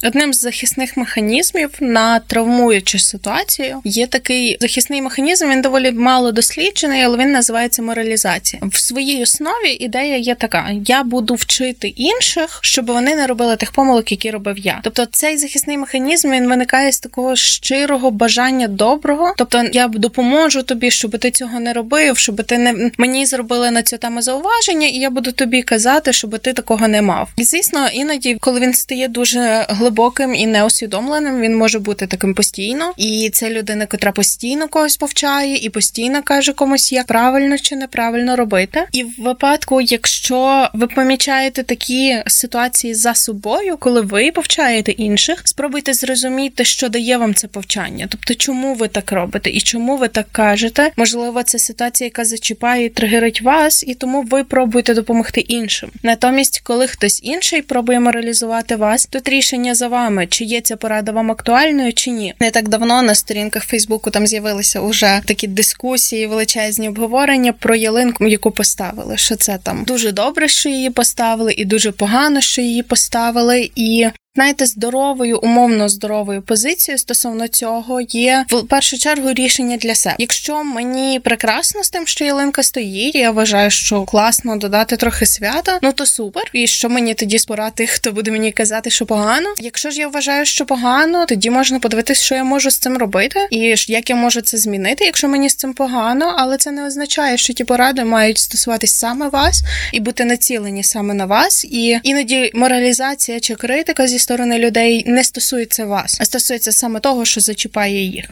Одним 0.06 0.32
з 0.32 0.40
захисних 0.40 0.96
механізмів 0.96 1.70
на 1.80 2.18
травмуючу 2.18 2.98
ситуацію 2.98 3.80
є 3.84 4.06
такий 4.06 4.56
захисний 4.60 5.02
механізм. 5.02 5.50
Він 5.50 5.62
доволі 5.62 5.92
мало 5.92 6.32
досліджений, 6.32 7.02
але 7.02 7.18
він 7.18 7.32
називається 7.32 7.82
моралізація. 7.82 8.62
В 8.66 8.78
своїй 8.78 9.22
основі 9.22 9.70
ідея 9.80 10.16
є 10.16 10.34
така: 10.34 10.70
я 10.86 11.02
буду 11.02 11.34
вчити 11.34 11.88
інших, 11.88 12.58
щоб 12.62 12.86
вони 12.86 13.14
не 13.14 13.26
робили 13.26 13.56
тих 13.56 13.72
помилок, 13.72 14.10
які 14.10 14.30
робив 14.30 14.58
я. 14.58 14.80
Тобто, 14.82 15.06
цей 15.06 15.38
захисний 15.38 15.78
механізм 15.78 16.30
він 16.30 16.48
виникає 16.48 16.92
з 16.92 17.00
такого 17.00 17.36
щирого 17.36 18.10
бажання 18.10 18.68
доброго. 18.68 19.34
Тобто, 19.36 19.64
я 19.72 19.88
допоможу 19.88 20.62
тобі, 20.62 20.90
щоб 20.90 21.18
ти 21.18 21.30
цього 21.30 21.60
не 21.60 21.72
робив, 21.72 22.18
щоб 22.18 22.44
ти 22.44 22.58
не 22.58 22.90
мені 22.98 23.26
зробили 23.26 23.70
на 23.70 23.82
цю 23.82 23.98
тему 23.98 24.22
зауваження, 24.22 24.86
і 24.86 24.98
я 24.98 25.10
буду 25.10 25.32
тобі 25.32 25.62
казати, 25.62 26.12
щоб 26.12 26.38
ти 26.38 26.52
такого 26.52 26.88
не 26.88 27.02
мав. 27.02 27.28
І 27.36 27.44
звісно, 27.44 27.88
іноді, 27.92 28.36
коли 28.40 28.60
він 28.60 28.74
стає 28.74 29.08
дуже 29.08 29.66
глибоким 29.68 29.93
і 30.36 30.46
неусвідомленим. 30.46 31.40
Він 31.40 31.56
може 31.56 31.78
бути 31.78 32.06
таким 32.06 32.34
постійно, 32.34 32.92
і 32.96 33.30
це 33.32 33.50
людина, 33.50 33.86
котра 33.86 34.12
постійно 34.12 34.68
когось 34.68 34.96
повчає 34.96 35.56
і 35.56 35.70
постійно 35.70 36.22
каже 36.22 36.52
комусь, 36.52 36.92
як 36.92 37.06
правильно 37.06 37.58
чи 37.58 37.76
неправильно 37.76 38.36
робити. 38.36 38.84
І 38.92 39.02
в 39.02 39.12
випадку, 39.18 39.80
якщо 39.80 40.68
ви 40.74 40.86
помічаєте 40.86 41.62
такі 41.62 42.22
ситуації 42.26 42.94
за 42.94 43.14
собою, 43.14 43.76
коли 43.76 44.00
ви 44.00 44.30
повчаєте 44.30 44.92
інших, 44.92 45.40
спробуйте 45.44 45.94
зрозуміти, 45.94 46.64
що 46.64 46.88
дає 46.88 47.16
вам 47.16 47.34
це 47.34 47.48
повчання, 47.48 48.06
тобто 48.10 48.34
чому 48.34 48.74
ви 48.74 48.88
так 48.88 49.12
робите 49.12 49.50
і 49.50 49.60
чому 49.60 49.96
ви 49.96 50.08
так 50.08 50.26
кажете. 50.32 50.90
Можливо, 50.96 51.42
це 51.42 51.58
ситуація, 51.58 52.06
яка 52.06 52.24
зачіпає 52.24 52.84
і 52.84 52.88
тригерить 52.88 53.42
вас, 53.42 53.84
і 53.86 53.94
тому 53.94 54.22
ви 54.22 54.44
пробуєте 54.44 54.94
допомогти 54.94 55.40
іншим. 55.40 55.90
Натомість, 56.02 56.60
коли 56.60 56.86
хтось 56.86 57.20
інший 57.22 57.62
пробує 57.62 58.00
моралізувати 58.00 58.76
вас, 58.76 59.06
тут 59.06 59.28
рішення 59.28 59.73
за 59.74 59.88
вами, 59.88 60.26
чи 60.26 60.44
є 60.44 60.60
ця 60.60 60.76
порада 60.76 61.12
вам 61.12 61.30
актуальною, 61.30 61.92
чи 61.92 62.10
ні. 62.10 62.34
Не 62.40 62.50
так 62.50 62.68
давно 62.68 63.02
на 63.02 63.14
сторінках 63.14 63.64
Фейсбуку 63.64 64.10
там 64.10 64.26
з'явилися 64.26 64.80
уже 64.80 65.20
такі 65.24 65.46
дискусії, 65.46 66.26
величезні 66.26 66.88
обговорення 66.88 67.52
про 67.52 67.74
ялинку, 67.74 68.26
яку 68.26 68.50
поставили. 68.50 69.16
Що 69.16 69.36
це 69.36 69.58
там 69.62 69.84
дуже 69.84 70.12
добре, 70.12 70.48
що 70.48 70.68
її 70.68 70.90
поставили, 70.90 71.54
і 71.56 71.64
дуже 71.64 71.92
погано, 71.92 72.40
що 72.40 72.62
її 72.62 72.82
поставили. 72.82 73.70
І 73.74 74.06
знаєте, 74.36 74.66
здоровою, 74.66 75.38
умовно 75.38 75.88
здоровою 75.88 76.42
позицією 76.42 76.98
стосовно 76.98 77.48
цього 77.48 78.00
є 78.00 78.44
в 78.50 78.62
першу 78.62 78.98
чергу 78.98 79.32
рішення 79.32 79.76
для 79.76 79.94
себе. 79.94 80.16
Якщо 80.18 80.64
мені 80.64 81.20
прекрасно 81.20 81.84
з 81.84 81.90
тим, 81.90 82.06
що 82.06 82.24
ялинка 82.24 82.62
стоїть, 82.62 83.14
я 83.14 83.30
вважаю, 83.30 83.70
що 83.70 84.02
класно 84.02 84.56
додати 84.56 84.96
трохи 84.96 85.26
свята, 85.26 85.78
ну 85.82 85.92
то 85.92 86.06
супер. 86.06 86.50
І 86.52 86.66
що 86.66 86.88
мені 86.88 87.14
тоді 87.14 87.38
спорати, 87.38 87.86
хто 87.86 88.12
буде 88.12 88.30
мені 88.30 88.52
казати, 88.52 88.90
що 88.90 89.06
погано. 89.06 89.48
Якщо 89.58 89.90
ж 89.90 90.00
я 90.00 90.08
вважаю, 90.08 90.46
що 90.46 90.66
погано, 90.66 91.26
тоді 91.26 91.50
можна 91.50 91.78
подивитися, 91.78 92.24
що 92.24 92.34
я 92.34 92.44
можу 92.44 92.70
з 92.70 92.78
цим 92.78 92.96
робити, 92.96 93.48
і 93.50 93.74
як 93.88 94.10
я 94.10 94.16
можу 94.16 94.40
це 94.40 94.58
змінити, 94.58 95.04
якщо 95.04 95.28
мені 95.28 95.48
з 95.48 95.54
цим 95.54 95.72
погано, 95.72 96.34
але 96.38 96.56
це 96.56 96.70
не 96.70 96.86
означає, 96.86 97.36
що 97.36 97.52
ті 97.52 97.64
поради 97.64 98.04
мають 98.04 98.38
стосуватись 98.38 98.94
саме 98.94 99.28
вас 99.28 99.62
і 99.92 100.00
бути 100.00 100.24
націлені 100.24 100.82
саме 100.82 101.14
на 101.14 101.26
вас. 101.26 101.64
І 101.64 101.98
іноді 102.02 102.50
моралізація 102.54 103.40
чи 103.40 103.54
критика 103.54 104.06
зі 104.06 104.23
сторони 104.24 104.58
людей 104.58 105.04
не 105.06 105.24
стосується 105.24 105.86
вас, 105.86 106.16
а 106.20 106.24
стосується 106.24 106.72
саме 106.72 107.00
того, 107.00 107.24
що 107.24 107.40
зачіпає 107.40 108.04
їх. 108.04 108.24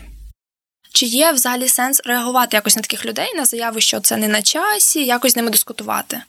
Чи 0.93 1.07
є 1.07 1.33
взагалі 1.33 1.69
сенс 1.69 2.01
реагувати 2.05 2.57
якось 2.57 2.77
на 2.77 2.83
таких 2.83 3.07
людей 3.07 3.35
на 3.35 3.45
заяви, 3.45 3.81
що 3.81 4.01
це 4.01 4.17
не 4.17 4.29
на 4.29 4.43
часі, 4.43 5.05
якось 5.05 5.33
з 5.33 5.37
ними 5.37 5.51
дискутувати? 5.51 6.23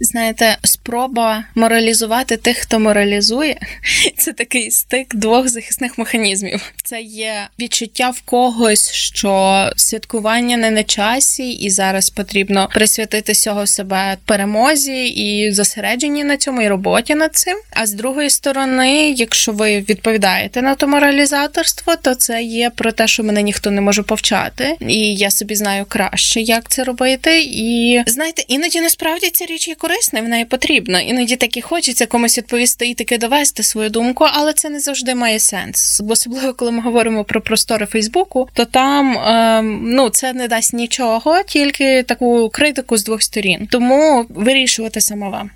Знаєте, 0.00 0.58
спроба 0.64 1.44
моралізувати 1.54 2.36
тих, 2.36 2.58
хто 2.58 2.78
моралізує, 2.78 3.56
це 4.16 4.32
такий 4.32 4.70
стик 4.70 5.14
двох 5.14 5.48
захисних 5.48 5.98
механізмів. 5.98 6.72
Це 6.84 7.00
є 7.00 7.48
відчуття 7.58 8.10
в 8.10 8.20
когось, 8.20 8.92
що 8.92 9.64
святкування 9.76 10.56
не 10.56 10.70
на 10.70 10.84
часі, 10.84 11.50
і 11.52 11.70
зараз 11.70 12.10
потрібно 12.10 12.68
присвятити 12.74 13.32
всього 13.32 13.66
себе 13.66 14.16
перемозі 14.24 15.06
і 15.06 15.52
зосередженні 15.52 16.24
на 16.24 16.36
цьому 16.36 16.62
і 16.62 16.68
роботі 16.68 17.14
над 17.14 17.36
цим. 17.36 17.56
А 17.70 17.86
з 17.86 17.92
другої 17.92 18.30
сторони, 18.30 19.10
якщо 19.10 19.52
ви 19.52 19.80
відповідаєте 19.80 20.62
на 20.62 20.74
то 20.74 20.88
моралізаторство, 20.88 21.96
то 21.96 22.14
це 22.14 22.42
є 22.42 22.70
про 22.70 22.92
те, 22.92 23.06
що 23.06 23.22
мене 23.22 23.42
ніхто 23.42 23.70
не 23.70 23.80
може 23.80 24.02
повчати, 24.02 24.76
і 24.80 25.14
я 25.14 25.30
собі 25.30 25.54
знаю 25.54 25.84
краще, 25.88 26.40
як 26.40 26.68
це 26.68 26.84
робити. 26.84 27.42
І 27.42 28.02
знаєте, 28.06 28.44
іноді 28.48 28.80
насправді 28.80 29.30
ця 29.30 29.46
річ 29.46 29.68
є 29.68 29.74
корисне, 29.88 30.22
вона 30.22 30.38
і 30.38 30.44
потрібна. 30.44 31.00
Іноді 31.00 31.36
таки 31.36 31.60
хочеться 31.60 32.06
комусь 32.06 32.38
відповісти 32.38 32.88
і 32.88 32.94
таки 32.94 33.18
довести 33.18 33.62
свою 33.62 33.90
думку, 33.90 34.26
але 34.32 34.52
це 34.52 34.70
не 34.70 34.80
завжди 34.80 35.14
має 35.14 35.38
сенс. 35.38 36.02
Особливо, 36.08 36.54
коли 36.54 36.70
ми 36.70 36.80
говоримо 36.80 37.24
про 37.24 37.40
простори 37.40 37.86
Фейсбуку, 37.86 38.48
то 38.52 38.64
там 38.64 39.18
ем, 39.18 39.80
ну 39.84 40.10
це 40.10 40.32
не 40.32 40.48
дасть 40.48 40.74
нічого, 40.74 41.42
тільки 41.46 42.02
таку 42.02 42.48
критику 42.48 42.96
з 42.96 43.04
двох 43.04 43.22
сторін. 43.22 43.68
Тому 43.70 44.26
вирішувати 44.28 45.00
саме 45.00 45.28
вам. 45.28 45.50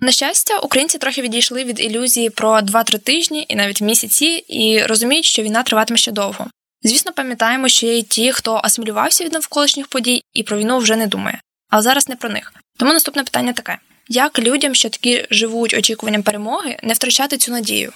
На 0.00 0.12
щастя, 0.12 0.58
українці 0.58 0.98
трохи 0.98 1.22
відійшли 1.22 1.64
від 1.64 1.80
ілюзії 1.80 2.30
про 2.30 2.58
2-3 2.58 2.98
тижні 2.98 3.46
і 3.48 3.56
навіть 3.56 3.80
місяці, 3.80 4.44
і 4.48 4.82
розуміють, 4.82 5.24
що 5.24 5.42
війна 5.42 5.62
триватиме 5.62 5.98
ще 5.98 6.12
довго. 6.12 6.46
Звісно, 6.86 7.12
пам'ятаємо, 7.12 7.68
що 7.68 7.86
є 7.86 7.98
і 7.98 8.02
ті, 8.02 8.32
хто 8.32 8.60
асимілювався 8.64 9.24
від 9.24 9.32
навколишніх 9.32 9.86
подій 9.86 10.22
і 10.34 10.42
про 10.42 10.58
війну 10.58 10.78
вже 10.78 10.96
не 10.96 11.06
думає. 11.06 11.40
Але 11.70 11.82
зараз 11.82 12.08
не 12.08 12.16
про 12.16 12.30
них. 12.30 12.54
Тому 12.78 12.92
наступне 12.92 13.24
питання 13.24 13.52
таке: 13.52 13.78
як 14.08 14.38
людям, 14.38 14.74
що 14.74 14.88
такі 14.88 15.26
живуть 15.30 15.74
очікуванням 15.74 16.22
перемоги, 16.22 16.76
не 16.82 16.94
втрачати 16.94 17.36
цю 17.36 17.52
надію? 17.52 17.92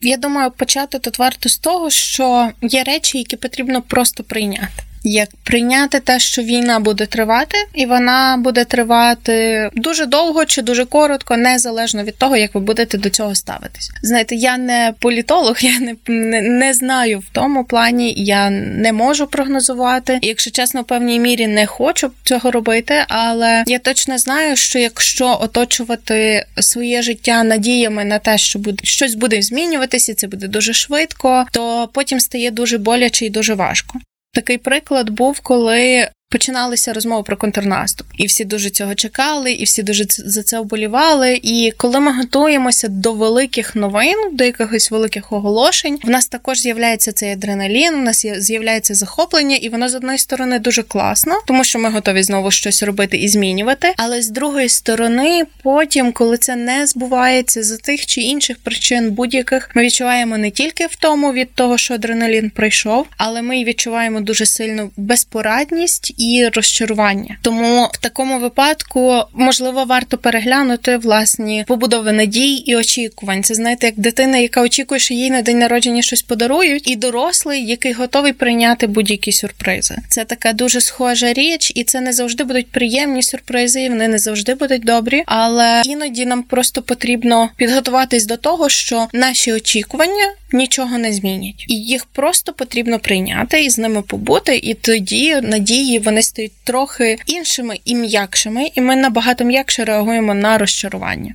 Я 0.00 0.16
думаю, 0.16 0.50
почати 0.50 0.98
тут 0.98 1.18
варто 1.18 1.48
з 1.48 1.58
того, 1.58 1.90
що 1.90 2.50
є 2.62 2.84
речі, 2.84 3.18
які 3.18 3.36
потрібно 3.36 3.82
просто 3.82 4.24
прийняти 4.24 4.82
як 5.04 5.28
прийняти 5.44 6.00
те, 6.00 6.18
що 6.18 6.42
війна 6.42 6.80
буде 6.80 7.06
тривати, 7.06 7.56
і 7.74 7.86
вона 7.86 8.36
буде 8.36 8.64
тривати 8.64 9.70
дуже 9.74 10.06
довго 10.06 10.44
чи 10.44 10.62
дуже 10.62 10.84
коротко, 10.84 11.36
незалежно 11.36 12.02
від 12.02 12.18
того, 12.18 12.36
як 12.36 12.54
ви 12.54 12.60
будете 12.60 12.98
до 12.98 13.10
цього 13.10 13.34
ставитись. 13.34 13.90
Знаєте, 14.02 14.34
я 14.34 14.58
не 14.58 14.94
політолог, 14.98 15.56
я 15.60 15.80
не, 15.80 15.94
не, 16.06 16.42
не 16.42 16.74
знаю 16.74 17.18
в 17.18 17.24
тому 17.32 17.64
плані, 17.64 18.14
я 18.16 18.50
не 18.50 18.92
можу 18.92 19.26
прогнозувати. 19.26 20.18
Якщо 20.22 20.50
чесно, 20.50 20.82
в 20.82 20.84
певній 20.84 21.20
мірі 21.20 21.46
не 21.46 21.66
хочу 21.66 22.10
цього 22.24 22.50
робити, 22.50 23.04
але 23.08 23.64
я 23.66 23.78
точно 23.78 24.18
знаю, 24.18 24.56
що 24.56 24.78
якщо 24.78 25.38
оточувати 25.40 26.46
своє 26.60 27.02
життя 27.02 27.42
надіями 27.44 28.04
на 28.04 28.18
те, 28.18 28.38
що 28.38 28.58
буде 28.58 28.84
щось 28.84 29.14
буде 29.14 29.42
змінюватися, 29.42 30.14
це 30.14 30.26
буде 30.26 30.48
дуже 30.48 30.72
швидко, 30.72 31.46
то 31.52 31.88
потім 31.92 32.20
стає 32.20 32.50
дуже 32.50 32.78
боляче 32.78 33.26
і 33.26 33.30
дуже 33.30 33.54
важко. 33.54 34.00
Такий 34.34 34.58
приклад 34.58 35.10
був, 35.10 35.40
коли 35.40 36.08
починалися 36.34 36.92
розмови 36.92 37.22
про 37.22 37.36
контрнаступ, 37.36 38.06
і 38.16 38.26
всі 38.26 38.44
дуже 38.44 38.70
цього 38.70 38.94
чекали, 38.94 39.52
і 39.52 39.64
всі 39.64 39.82
дуже 39.82 40.04
за 40.08 40.42
це 40.42 40.58
оболівали. 40.58 41.40
І 41.42 41.72
коли 41.76 42.00
ми 42.00 42.12
готуємося 42.12 42.88
до 42.88 43.12
великих 43.12 43.74
новин, 43.76 44.16
до 44.32 44.44
якихось 44.44 44.90
великих 44.90 45.32
оголошень, 45.32 45.98
в 46.04 46.10
нас 46.10 46.26
також 46.26 46.60
з'являється 46.60 47.12
цей 47.12 47.32
адреналін, 47.32 47.94
у 47.94 48.02
нас 48.02 48.26
з'являється 48.36 48.94
захоплення, 48.94 49.56
і 49.56 49.68
воно 49.68 49.88
з 49.88 49.94
одної 49.94 50.18
сторони 50.18 50.58
дуже 50.58 50.82
класно, 50.82 51.34
тому 51.46 51.64
що 51.64 51.78
ми 51.78 51.90
готові 51.90 52.22
знову 52.22 52.50
щось 52.50 52.82
робити 52.82 53.16
і 53.16 53.28
змінювати. 53.28 53.94
Але 53.96 54.22
з 54.22 54.28
другої 54.28 54.68
сторони, 54.68 55.42
потім, 55.62 56.12
коли 56.12 56.36
це 56.36 56.56
не 56.56 56.86
збувається 56.86 57.62
за 57.62 57.76
тих 57.76 58.06
чи 58.06 58.20
інших 58.20 58.58
причин, 58.58 59.10
будь-яких 59.10 59.70
ми 59.74 59.82
відчуваємо 59.82 60.38
не 60.38 60.50
тільки 60.50 60.86
в 60.86 60.96
тому 60.96 61.32
від 61.32 61.54
того, 61.54 61.78
що 61.78 61.94
адреналін 61.94 62.50
пройшов, 62.50 63.06
але 63.16 63.42
ми 63.42 63.64
відчуваємо 63.64 64.20
дуже 64.20 64.46
сильну 64.46 64.90
безпорадність 64.96 66.14
і 66.24 66.48
розчарування. 66.48 67.36
Тому 67.42 67.88
в 67.92 67.96
такому 67.96 68.38
випадку 68.38 69.22
можливо 69.32 69.84
варто 69.84 70.18
переглянути 70.18 70.96
власні 70.96 71.64
побудови 71.68 72.12
надій 72.12 72.54
і 72.54 72.76
очікувань. 72.76 73.42
Це 73.42 73.54
знаєте, 73.54 73.86
як 73.86 73.98
дитина, 73.98 74.38
яка 74.38 74.62
очікує, 74.62 75.00
що 75.00 75.14
їй 75.14 75.30
на 75.30 75.42
день 75.42 75.58
народження 75.58 76.02
щось 76.02 76.22
подарують, 76.22 76.90
і 76.90 76.96
дорослий, 76.96 77.66
який 77.66 77.92
готовий 77.92 78.32
прийняти 78.32 78.86
будь-які 78.86 79.32
сюрпризи. 79.32 79.96
Це 80.08 80.24
така 80.24 80.52
дуже 80.52 80.80
схожа 80.80 81.32
річ, 81.32 81.72
і 81.74 81.84
це 81.84 82.00
не 82.00 82.12
завжди 82.12 82.44
будуть 82.44 82.70
приємні 82.70 83.22
сюрпризи, 83.22 83.82
і 83.82 83.88
вони 83.88 84.08
не 84.08 84.18
завжди 84.18 84.54
будуть 84.54 84.84
добрі. 84.84 85.22
Але 85.26 85.82
іноді 85.84 86.26
нам 86.26 86.42
просто 86.42 86.82
потрібно 86.82 87.50
підготуватись 87.56 88.26
до 88.26 88.36
того, 88.36 88.68
що 88.68 89.06
наші 89.12 89.52
очікування 89.52 90.32
нічого 90.54 90.98
не 90.98 91.12
змінять, 91.12 91.64
і 91.68 91.74
їх 91.74 92.04
просто 92.04 92.52
потрібно 92.52 92.98
прийняти 92.98 93.64
і 93.64 93.70
з 93.70 93.78
ними 93.78 94.02
побути, 94.02 94.56
і 94.56 94.74
тоді 94.74 95.40
надії 95.40 95.98
вони 95.98 96.22
стають 96.22 96.64
трохи 96.64 97.18
іншими 97.26 97.78
і 97.84 97.94
м'якшими, 97.94 98.70
і 98.74 98.80
ми 98.80 98.96
набагато 98.96 99.44
м'якше 99.44 99.84
реагуємо 99.84 100.34
на 100.34 100.58
розчарування. 100.58 101.34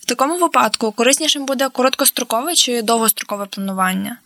В 0.00 0.04
такому 0.04 0.38
випадку 0.38 0.92
кориснішим 0.92 1.46
буде 1.46 1.68
короткострокове 1.68 2.54
чи 2.54 2.82
довгострокове 2.82 3.46
планування. 3.46 4.16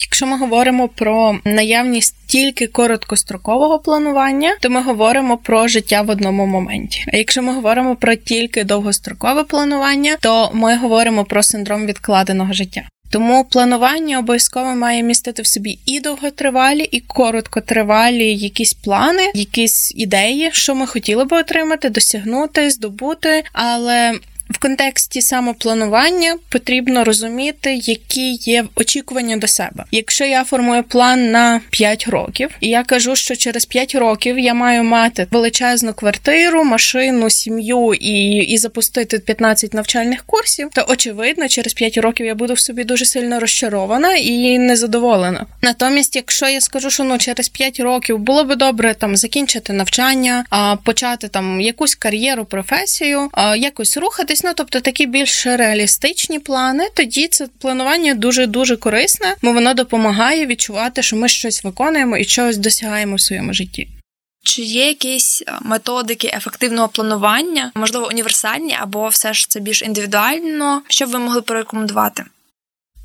Якщо 0.00 0.26
ми 0.26 0.38
говоримо 0.38 0.88
про 0.88 1.38
наявність 1.44 2.16
тільки 2.26 2.66
короткострокового 2.66 3.78
планування, 3.78 4.56
то 4.60 4.70
ми 4.70 4.82
говоримо 4.82 5.36
про 5.36 5.68
життя 5.68 6.02
в 6.02 6.10
одному 6.10 6.46
моменті. 6.46 7.04
А 7.12 7.16
якщо 7.16 7.42
ми 7.42 7.54
говоримо 7.54 7.96
про 7.96 8.14
тільки 8.14 8.64
довгострокове 8.64 9.44
планування, 9.44 10.16
то 10.20 10.50
ми 10.54 10.76
говоримо 10.76 11.24
про 11.24 11.42
синдром 11.42 11.86
відкладеного 11.86 12.52
життя. 12.52 12.82
Тому 13.10 13.44
планування 13.44 14.18
обов'язково 14.18 14.74
має 14.74 15.02
містити 15.02 15.42
в 15.42 15.46
собі 15.46 15.78
і 15.86 16.00
довготривалі, 16.00 16.88
і 16.90 17.00
короткотривалі 17.00 18.36
якісь 18.36 18.74
плани, 18.74 19.30
якісь 19.34 19.92
ідеї, 19.96 20.50
що 20.52 20.74
ми 20.74 20.86
хотіли 20.86 21.24
би 21.24 21.38
отримати, 21.38 21.90
досягнути, 21.90 22.70
здобути, 22.70 23.44
але 23.52 24.14
в 24.50 24.58
контексті 24.58 25.22
самопланування 25.22 26.36
потрібно 26.48 27.04
розуміти, 27.04 27.74
які 27.74 28.32
є 28.32 28.64
очікування 28.74 29.36
до 29.36 29.46
себе. 29.46 29.84
Якщо 29.90 30.24
я 30.24 30.44
формую 30.44 30.82
план 30.82 31.30
на 31.30 31.60
5 31.70 32.08
років, 32.08 32.50
і 32.60 32.68
я 32.68 32.82
кажу, 32.82 33.16
що 33.16 33.36
через 33.36 33.66
5 33.66 33.94
років 33.94 34.38
я 34.38 34.54
маю 34.54 34.84
мати 34.84 35.26
величезну 35.30 35.94
квартиру, 35.94 36.64
машину, 36.64 37.30
сім'ю 37.30 37.94
і 37.94 38.36
і 38.36 38.58
запустити 38.58 39.18
15 39.18 39.74
навчальних 39.74 40.24
курсів, 40.26 40.68
то 40.72 40.86
очевидно, 40.88 41.48
через 41.48 41.74
5 41.74 41.98
років 41.98 42.26
я 42.26 42.34
буду 42.34 42.54
в 42.54 42.58
собі 42.58 42.84
дуже 42.84 43.04
сильно 43.04 43.40
розчарована 43.40 44.14
і 44.14 44.58
незадоволена. 44.58 45.46
Натомість, 45.62 46.16
якщо 46.16 46.48
я 46.48 46.60
скажу, 46.60 46.90
що 46.90 47.04
ну 47.04 47.18
через 47.18 47.48
5 47.48 47.80
років 47.80 48.18
було 48.18 48.44
би 48.44 48.56
добре 48.56 48.94
там 48.94 49.16
закінчити 49.16 49.72
навчання, 49.72 50.44
а 50.50 50.76
почати 50.76 51.28
там 51.28 51.60
якусь 51.60 51.94
кар'єру, 51.94 52.44
професію, 52.44 53.28
а 53.32 53.56
якось 53.56 53.96
рухатись 53.96 54.35
рухатись. 54.36 54.44
Ну 54.44 54.52
тобто 54.54 54.80
такі 54.80 55.06
більш 55.06 55.46
реалістичні 55.46 56.38
плани. 56.38 56.88
Тоді 56.94 57.28
це 57.28 57.48
планування 57.60 58.14
дуже 58.14 58.46
дуже 58.46 58.76
корисне, 58.76 59.36
бо 59.42 59.52
воно 59.52 59.74
допомагає 59.74 60.46
відчувати, 60.46 61.02
що 61.02 61.16
ми 61.16 61.28
щось 61.28 61.64
виконуємо 61.64 62.16
і 62.16 62.24
чогось 62.24 62.56
досягаємо 62.56 63.16
в 63.16 63.20
своєму 63.20 63.52
житті. 63.52 63.88
Чи 64.44 64.62
є 64.62 64.86
якісь 64.86 65.42
методики 65.62 66.30
ефективного 66.34 66.88
планування, 66.88 67.72
можливо, 67.74 68.08
універсальні, 68.08 68.76
або 68.80 69.08
все 69.08 69.34
ж 69.34 69.48
це 69.48 69.60
більш 69.60 69.82
індивідуально, 69.82 70.82
що 70.88 71.06
б 71.06 71.10
ви 71.10 71.18
могли 71.18 71.42
порекомендувати? 71.42 72.24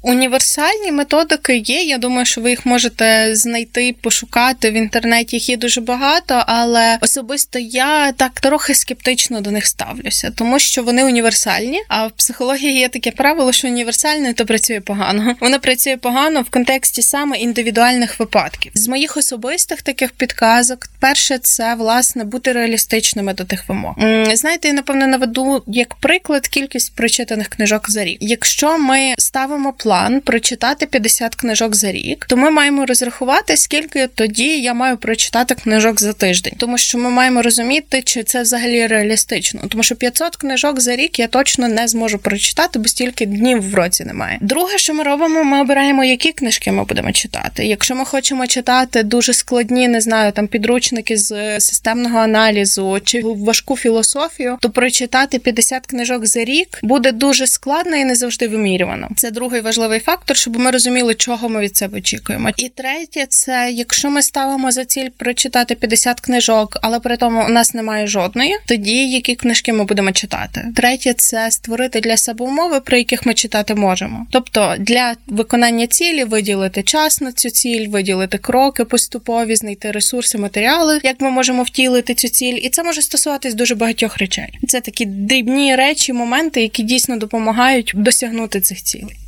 Універсальні 0.04 0.92
методики 0.92 1.58
є. 1.58 1.84
Я 1.84 1.98
думаю, 1.98 2.26
що 2.26 2.42
ви 2.42 2.50
їх 2.50 2.66
можете 2.66 3.36
знайти, 3.36 3.96
пошукати 4.02 4.72
в 4.72 4.74
інтернеті. 4.74 5.36
Їх 5.36 5.50
є 5.50 5.58
дуже 5.58 5.82
багато, 5.82 6.44
але 6.48 6.98
особисто 7.02 7.60
я 7.60 8.12
так 8.12 8.40
трохи 8.40 8.76
скептично 8.76 9.42
до 9.42 9.52
них 9.52 9.66
ставлюся, 9.66 10.32
тому 10.36 10.60
що 10.60 10.84
вони 10.84 11.04
універсальні. 11.04 11.82
А 11.88 12.08
в 12.08 12.12
психології 12.12 12.80
є 12.80 12.90
таке 12.90 13.12
правило, 13.12 13.52
що 13.52 13.68
універсальне 13.68 14.34
то 14.34 14.46
працює 14.46 14.80
погано. 14.80 15.36
Воно 15.40 15.60
працює 15.60 15.98
погано 15.98 16.42
в 16.42 16.50
контексті 16.50 17.02
саме 17.02 17.38
індивідуальних 17.38 18.20
випадків. 18.20 18.72
З 18.76 18.88
моїх 18.88 19.18
особистих 19.18 19.82
таких 19.82 20.12
підказок, 20.12 20.88
перше, 21.00 21.38
це 21.38 21.76
власне 21.76 22.24
бути 22.24 22.52
реалістичними 22.52 23.34
до 23.34 23.46
тих 23.46 23.70
вимог. 23.70 23.96
Знаєте, 24.34 24.68
я 24.68 24.74
напевно 24.74 25.08
наведу 25.08 25.64
як 25.68 25.96
приклад 25.96 26.48
кількість 26.48 26.96
прочитаних 26.96 27.48
книжок 27.48 27.92
за 27.92 28.04
рік. 28.04 28.18
Якщо 28.22 28.78
ми 28.78 29.14
ставимо 29.18 29.74
план 29.74 29.91
план 29.92 30.22
прочитати 30.22 30.86
50 30.86 31.36
книжок 31.36 31.76
за 31.76 31.92
рік, 31.92 32.26
то 32.30 32.38
ми 32.38 32.52
маємо 32.52 32.86
розрахувати, 32.86 33.58
скільки 33.58 34.08
тоді 34.08 34.62
я 34.62 34.74
маю 34.74 34.98
прочитати 34.98 35.56
книжок 35.56 36.02
за 36.02 36.14
тиждень, 36.14 36.54
тому 36.58 36.78
що 36.78 36.98
ми 36.98 37.10
маємо 37.10 37.42
розуміти, 37.42 38.02
чи 38.06 38.24
це 38.24 38.42
взагалі 38.42 38.88
реалістично, 38.88 39.62
тому 39.70 39.84
що 39.84 39.96
500 39.96 40.36
книжок 40.36 40.80
за 40.80 40.96
рік 40.96 41.20
я 41.20 41.28
точно 41.28 41.68
не 41.68 41.88
зможу 41.88 42.18
прочитати, 42.18 42.80
бо 42.80 42.88
стільки 42.88 43.26
днів 43.26 43.72
в 43.72 43.76
році 43.76 44.04
немає. 44.06 44.38
Друге, 44.42 44.78
що 44.78 44.94
ми 44.94 45.04
робимо, 45.04 45.44
ми 45.44 45.62
обираємо, 45.62 46.04
які 46.04 46.32
книжки 46.32 46.72
ми 46.72 46.84
будемо 46.84 47.12
читати. 47.12 47.66
Якщо 47.66 47.96
ми 47.96 48.06
хочемо 48.06 48.48
читати 48.48 49.04
дуже 49.04 49.34
складні, 49.34 49.88
не 49.88 50.02
знаю, 50.02 50.32
там 50.32 50.48
підручники 50.48 51.18
з 51.18 51.60
системного 51.60 52.20
аналізу 52.20 53.00
чи 53.04 53.22
важку 53.24 53.78
філософію, 53.78 54.58
то 54.62 54.70
прочитати 54.70 55.40
50 55.40 55.86
книжок 55.86 56.26
за 56.26 56.44
рік 56.44 56.80
буде 56.84 57.12
дуже 57.12 57.48
складно 57.48 57.96
і 57.96 58.06
не 58.06 58.16
завжди 58.16 58.48
вимірювано. 58.48 59.10
Це 59.16 59.32
другий 59.32 59.62
важливий 59.62 59.81
важливий 59.82 60.00
фактор, 60.00 60.38
щоб 60.38 60.60
ми 60.60 60.72
розуміли, 60.72 61.16
чого 61.16 61.50
ми 61.50 61.60
від 61.60 61.78
себе 61.78 61.98
очікуємо. 61.98 62.50
І 62.58 62.70
третє, 62.70 63.26
це 63.30 63.72
якщо 63.74 64.10
ми 64.10 64.22
ставимо 64.22 64.72
за 64.72 64.86
ціль 64.86 65.10
прочитати 65.18 65.76
50 65.76 66.20
книжок, 66.20 66.78
але 66.82 67.00
при 67.00 67.18
тому 67.18 67.46
у 67.46 67.50
нас 67.50 67.74
немає 67.74 68.08
жодної, 68.08 68.58
тоді 68.66 69.10
які 69.10 69.36
книжки 69.36 69.74
ми 69.74 69.84
будемо 69.84 70.12
читати. 70.12 70.68
Третє 70.76 71.14
це 71.14 71.52
створити 71.52 72.00
для 72.00 72.18
себе 72.18 72.46
умови, 72.46 72.80
при 72.80 72.98
яких 72.98 73.26
ми 73.26 73.34
читати 73.34 73.76
можемо. 73.76 74.28
Тобто 74.32 74.76
для 74.80 75.14
виконання 75.28 75.88
цілі 75.88 76.24
виділити 76.24 76.84
час 76.84 77.22
на 77.22 77.32
цю 77.32 77.50
ціль, 77.50 77.88
виділити 77.88 78.38
кроки 78.38 78.86
поступові, 78.86 79.56
знайти 79.56 79.92
ресурси, 79.92 80.38
матеріали, 80.38 81.00
як 81.04 81.22
ми 81.22 81.30
можемо 81.30 81.64
втілити 81.64 82.14
цю 82.14 82.28
ціль, 82.28 82.60
і 82.62 82.70
це 82.70 82.84
може 82.84 83.02
стосуватись 83.02 83.54
дуже 83.54 83.76
багатьох 83.76 84.18
речей. 84.18 84.60
Це 84.68 84.82
такі 84.82 85.06
дрібні 85.06 85.76
речі, 85.76 86.14
моменти, 86.14 86.62
які 86.62 86.84
дійсно 86.84 87.18
допомагають 87.18 87.92
досягнути 87.96 88.62
цих 88.62 88.84
цілей. 88.84 89.21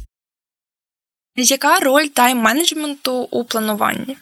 Яка 1.36 1.80
роль 1.80 2.06
тайм-менеджменту 2.16 3.28
у 3.32 3.44
плануванні? 3.44 4.18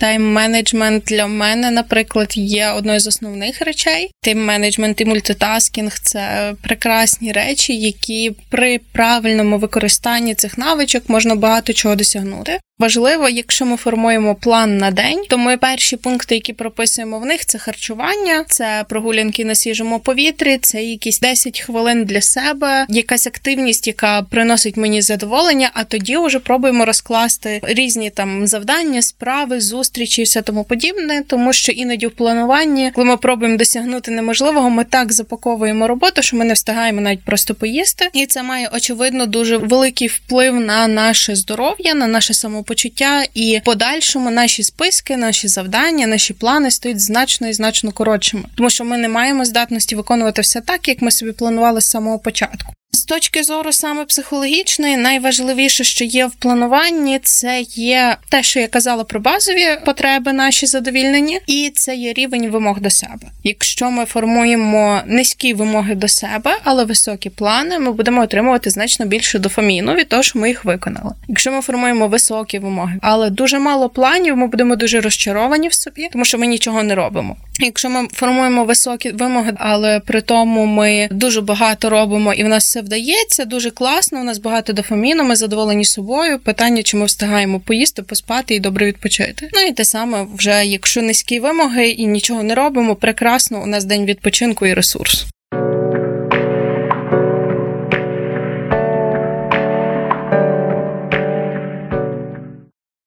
Тайм-менеджмент 0.00 1.04
для 1.04 1.26
мене, 1.26 1.70
наприклад, 1.70 2.32
є 2.36 2.68
одною 2.68 3.00
з 3.00 3.06
основних 3.06 3.60
речей. 3.62 4.10
Тайм-менеджмент 4.26 5.00
і 5.00 5.04
мультитаскінг 5.04 5.98
це 5.98 6.54
прекрасні 6.62 7.32
речі, 7.32 7.76
які 7.76 8.36
при 8.50 8.78
правильному 8.78 9.58
використанні 9.58 10.34
цих 10.34 10.58
навичок 10.58 11.08
можна 11.08 11.34
багато 11.34 11.72
чого 11.72 11.94
досягнути. 11.94 12.60
Важливо, 12.80 13.28
якщо 13.28 13.66
ми 13.66 13.76
формуємо 13.76 14.34
план 14.34 14.78
на 14.78 14.90
день, 14.90 15.22
то 15.28 15.38
ми 15.38 15.56
перші 15.56 15.96
пункти, 15.96 16.34
які 16.34 16.52
прописуємо 16.52 17.18
в 17.18 17.26
них, 17.26 17.46
це 17.46 17.58
харчування, 17.58 18.44
це 18.48 18.84
прогулянки 18.88 19.44
на 19.44 19.54
свіжому 19.54 19.98
повітрі, 20.00 20.58
це 20.62 20.82
якісь 20.82 21.20
10 21.20 21.60
хвилин 21.60 22.04
для 22.04 22.20
себе, 22.20 22.86
якась 22.88 23.26
активність, 23.26 23.86
яка 23.86 24.22
приносить 24.22 24.76
мені 24.76 25.02
задоволення. 25.02 25.70
А 25.74 25.84
тоді 25.84 26.16
вже 26.16 26.38
пробуємо 26.38 26.84
розкласти 26.84 27.60
різні 27.62 28.10
там 28.10 28.46
завдання, 28.46 29.02
справи, 29.02 29.60
зустрічі 29.60 30.20
і 30.20 30.24
все 30.24 30.42
тому 30.42 30.64
подібне, 30.64 31.22
тому 31.26 31.52
що 31.52 31.72
іноді 31.72 32.06
в 32.06 32.10
плануванні, 32.10 32.90
коли 32.94 33.06
ми 33.06 33.16
пробуємо 33.16 33.58
досягнути 33.58 34.10
неможливого, 34.10 34.70
ми 34.70 34.84
так 34.84 35.12
запаковуємо 35.12 35.88
роботу, 35.88 36.22
що 36.22 36.36
ми 36.36 36.44
не 36.44 36.54
встигаємо 36.54 37.00
навіть 37.00 37.24
просто 37.24 37.54
поїсти, 37.54 38.08
і 38.12 38.26
це 38.26 38.42
має 38.42 38.68
очевидно 38.74 39.26
дуже 39.26 39.56
великий 39.56 40.08
вплив 40.08 40.54
на 40.54 40.88
наше 40.88 41.36
здоров'я, 41.36 41.94
на 41.94 42.06
наше 42.06 42.34
самопочуття 42.34 42.67
самопочуття, 42.68 43.24
і 43.34 43.58
в 43.58 43.64
подальшому 43.64 44.30
наші 44.30 44.62
списки, 44.62 45.16
наші 45.16 45.48
завдання, 45.48 46.06
наші 46.06 46.34
плани 46.34 46.70
стають 46.70 47.00
значно 47.00 47.48
і 47.48 47.52
значно 47.52 47.92
коротшими, 47.92 48.44
тому 48.56 48.70
що 48.70 48.84
ми 48.84 48.98
не 48.98 49.08
маємо 49.08 49.44
здатності 49.44 49.96
виконувати 49.96 50.42
все 50.42 50.60
так, 50.60 50.88
як 50.88 51.02
ми 51.02 51.10
собі 51.10 51.32
планували 51.32 51.80
з 51.80 51.90
самого 51.90 52.18
початку. 52.18 52.72
Точки 53.08 53.42
зору 53.42 53.72
саме 53.72 54.04
психологічної, 54.04 54.96
найважливіше, 54.96 55.84
що 55.84 56.04
є 56.04 56.26
в 56.26 56.34
плануванні, 56.34 57.18
це 57.22 57.60
є 57.74 58.16
те, 58.28 58.42
що 58.42 58.60
я 58.60 58.66
казала 58.66 59.04
про 59.04 59.20
базові 59.20 59.66
потреби, 59.84 60.32
наші 60.32 60.66
задовільнені, 60.66 61.40
і 61.46 61.72
це 61.74 61.96
є 61.96 62.12
рівень 62.12 62.50
вимог 62.50 62.80
до 62.80 62.90
себе. 62.90 63.28
Якщо 63.44 63.90
ми 63.90 64.04
формуємо 64.04 65.00
низькі 65.06 65.54
вимоги 65.54 65.94
до 65.94 66.08
себе, 66.08 66.56
але 66.64 66.84
високі 66.84 67.30
плани, 67.30 67.78
ми 67.78 67.92
будемо 67.92 68.22
отримувати 68.22 68.70
значно 68.70 69.06
більше 69.06 69.38
дофаміну 69.38 69.94
від 69.94 70.08
того, 70.08 70.22
що 70.22 70.38
ми 70.38 70.48
їх 70.48 70.64
виконали. 70.64 71.14
Якщо 71.28 71.52
ми 71.52 71.60
формуємо 71.60 72.08
високі 72.08 72.58
вимоги, 72.58 72.98
але 73.02 73.30
дуже 73.30 73.58
мало 73.58 73.88
планів, 73.88 74.36
ми 74.36 74.46
будемо 74.46 74.76
дуже 74.76 75.00
розчаровані 75.00 75.68
в 75.68 75.74
собі, 75.74 76.08
тому 76.12 76.24
що 76.24 76.38
ми 76.38 76.46
нічого 76.46 76.82
не 76.82 76.94
робимо. 76.94 77.36
Якщо 77.60 77.90
ми 77.90 78.08
формуємо 78.12 78.64
високі 78.64 79.10
вимоги, 79.10 79.52
але 79.56 80.00
при 80.00 80.20
тому 80.20 80.66
ми 80.66 81.08
дуже 81.10 81.40
багато 81.40 81.90
робимо, 81.90 82.32
і 82.32 82.44
в 82.44 82.48
нас 82.48 82.64
все 82.64 82.80
вдається, 82.80 82.97
дуже 83.44 83.70
класно. 83.70 84.20
У 84.20 84.24
нас 84.24 84.38
багато 84.38 84.72
дофаміну, 84.72 85.24
ми 85.24 85.36
задоволені 85.36 85.84
собою. 85.84 86.38
Питання, 86.38 86.82
чи 86.82 86.96
ми 86.96 87.04
встигаємо 87.04 87.60
поїсти, 87.60 88.02
поспати 88.02 88.54
і 88.54 88.60
добре 88.60 88.86
відпочити. 88.86 89.50
Ну 89.54 89.60
і 89.60 89.72
те 89.72 89.84
саме, 89.84 90.26
вже 90.34 90.66
якщо 90.66 91.02
низькі 91.02 91.40
вимоги 91.40 91.88
і 91.88 92.06
нічого 92.06 92.42
не 92.42 92.54
робимо, 92.54 92.96
прекрасно. 92.96 93.62
У 93.62 93.66
нас 93.66 93.84
день 93.84 94.04
відпочинку 94.04 94.66
і 94.66 94.74
ресурс. 94.74 95.26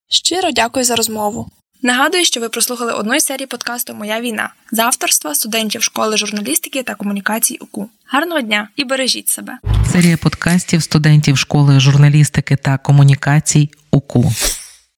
Щиро 0.10 0.52
дякую 0.52 0.86
за 0.86 0.96
розмову. 0.96 1.48
Нагадую, 1.84 2.26
що 2.26 2.40
ви 2.40 2.50
прослухали 2.50 2.94
одну 2.94 3.16
із 3.16 3.26
серій 3.26 3.46
подкасту 3.46 3.94
Моя 3.94 4.22
війна 4.22 4.50
з 4.72 4.80
авторства 4.80 5.36
студентів 5.36 5.84
школи 5.84 6.18
журналістики 6.18 6.84
та 6.84 6.96
комунікацій 6.96 7.58
УКУ. 7.58 7.90
Гарного 8.06 8.42
дня 8.42 8.70
і 8.76 8.84
бережіть 8.84 9.30
себе. 9.30 9.58
Серія 9.92 10.18
подкастів 10.18 10.84
студентів 10.84 11.38
школи 11.38 11.80
журналістики 11.80 12.56
та 12.56 12.78
комунікацій 12.78 13.70
УКУ. 13.92 14.32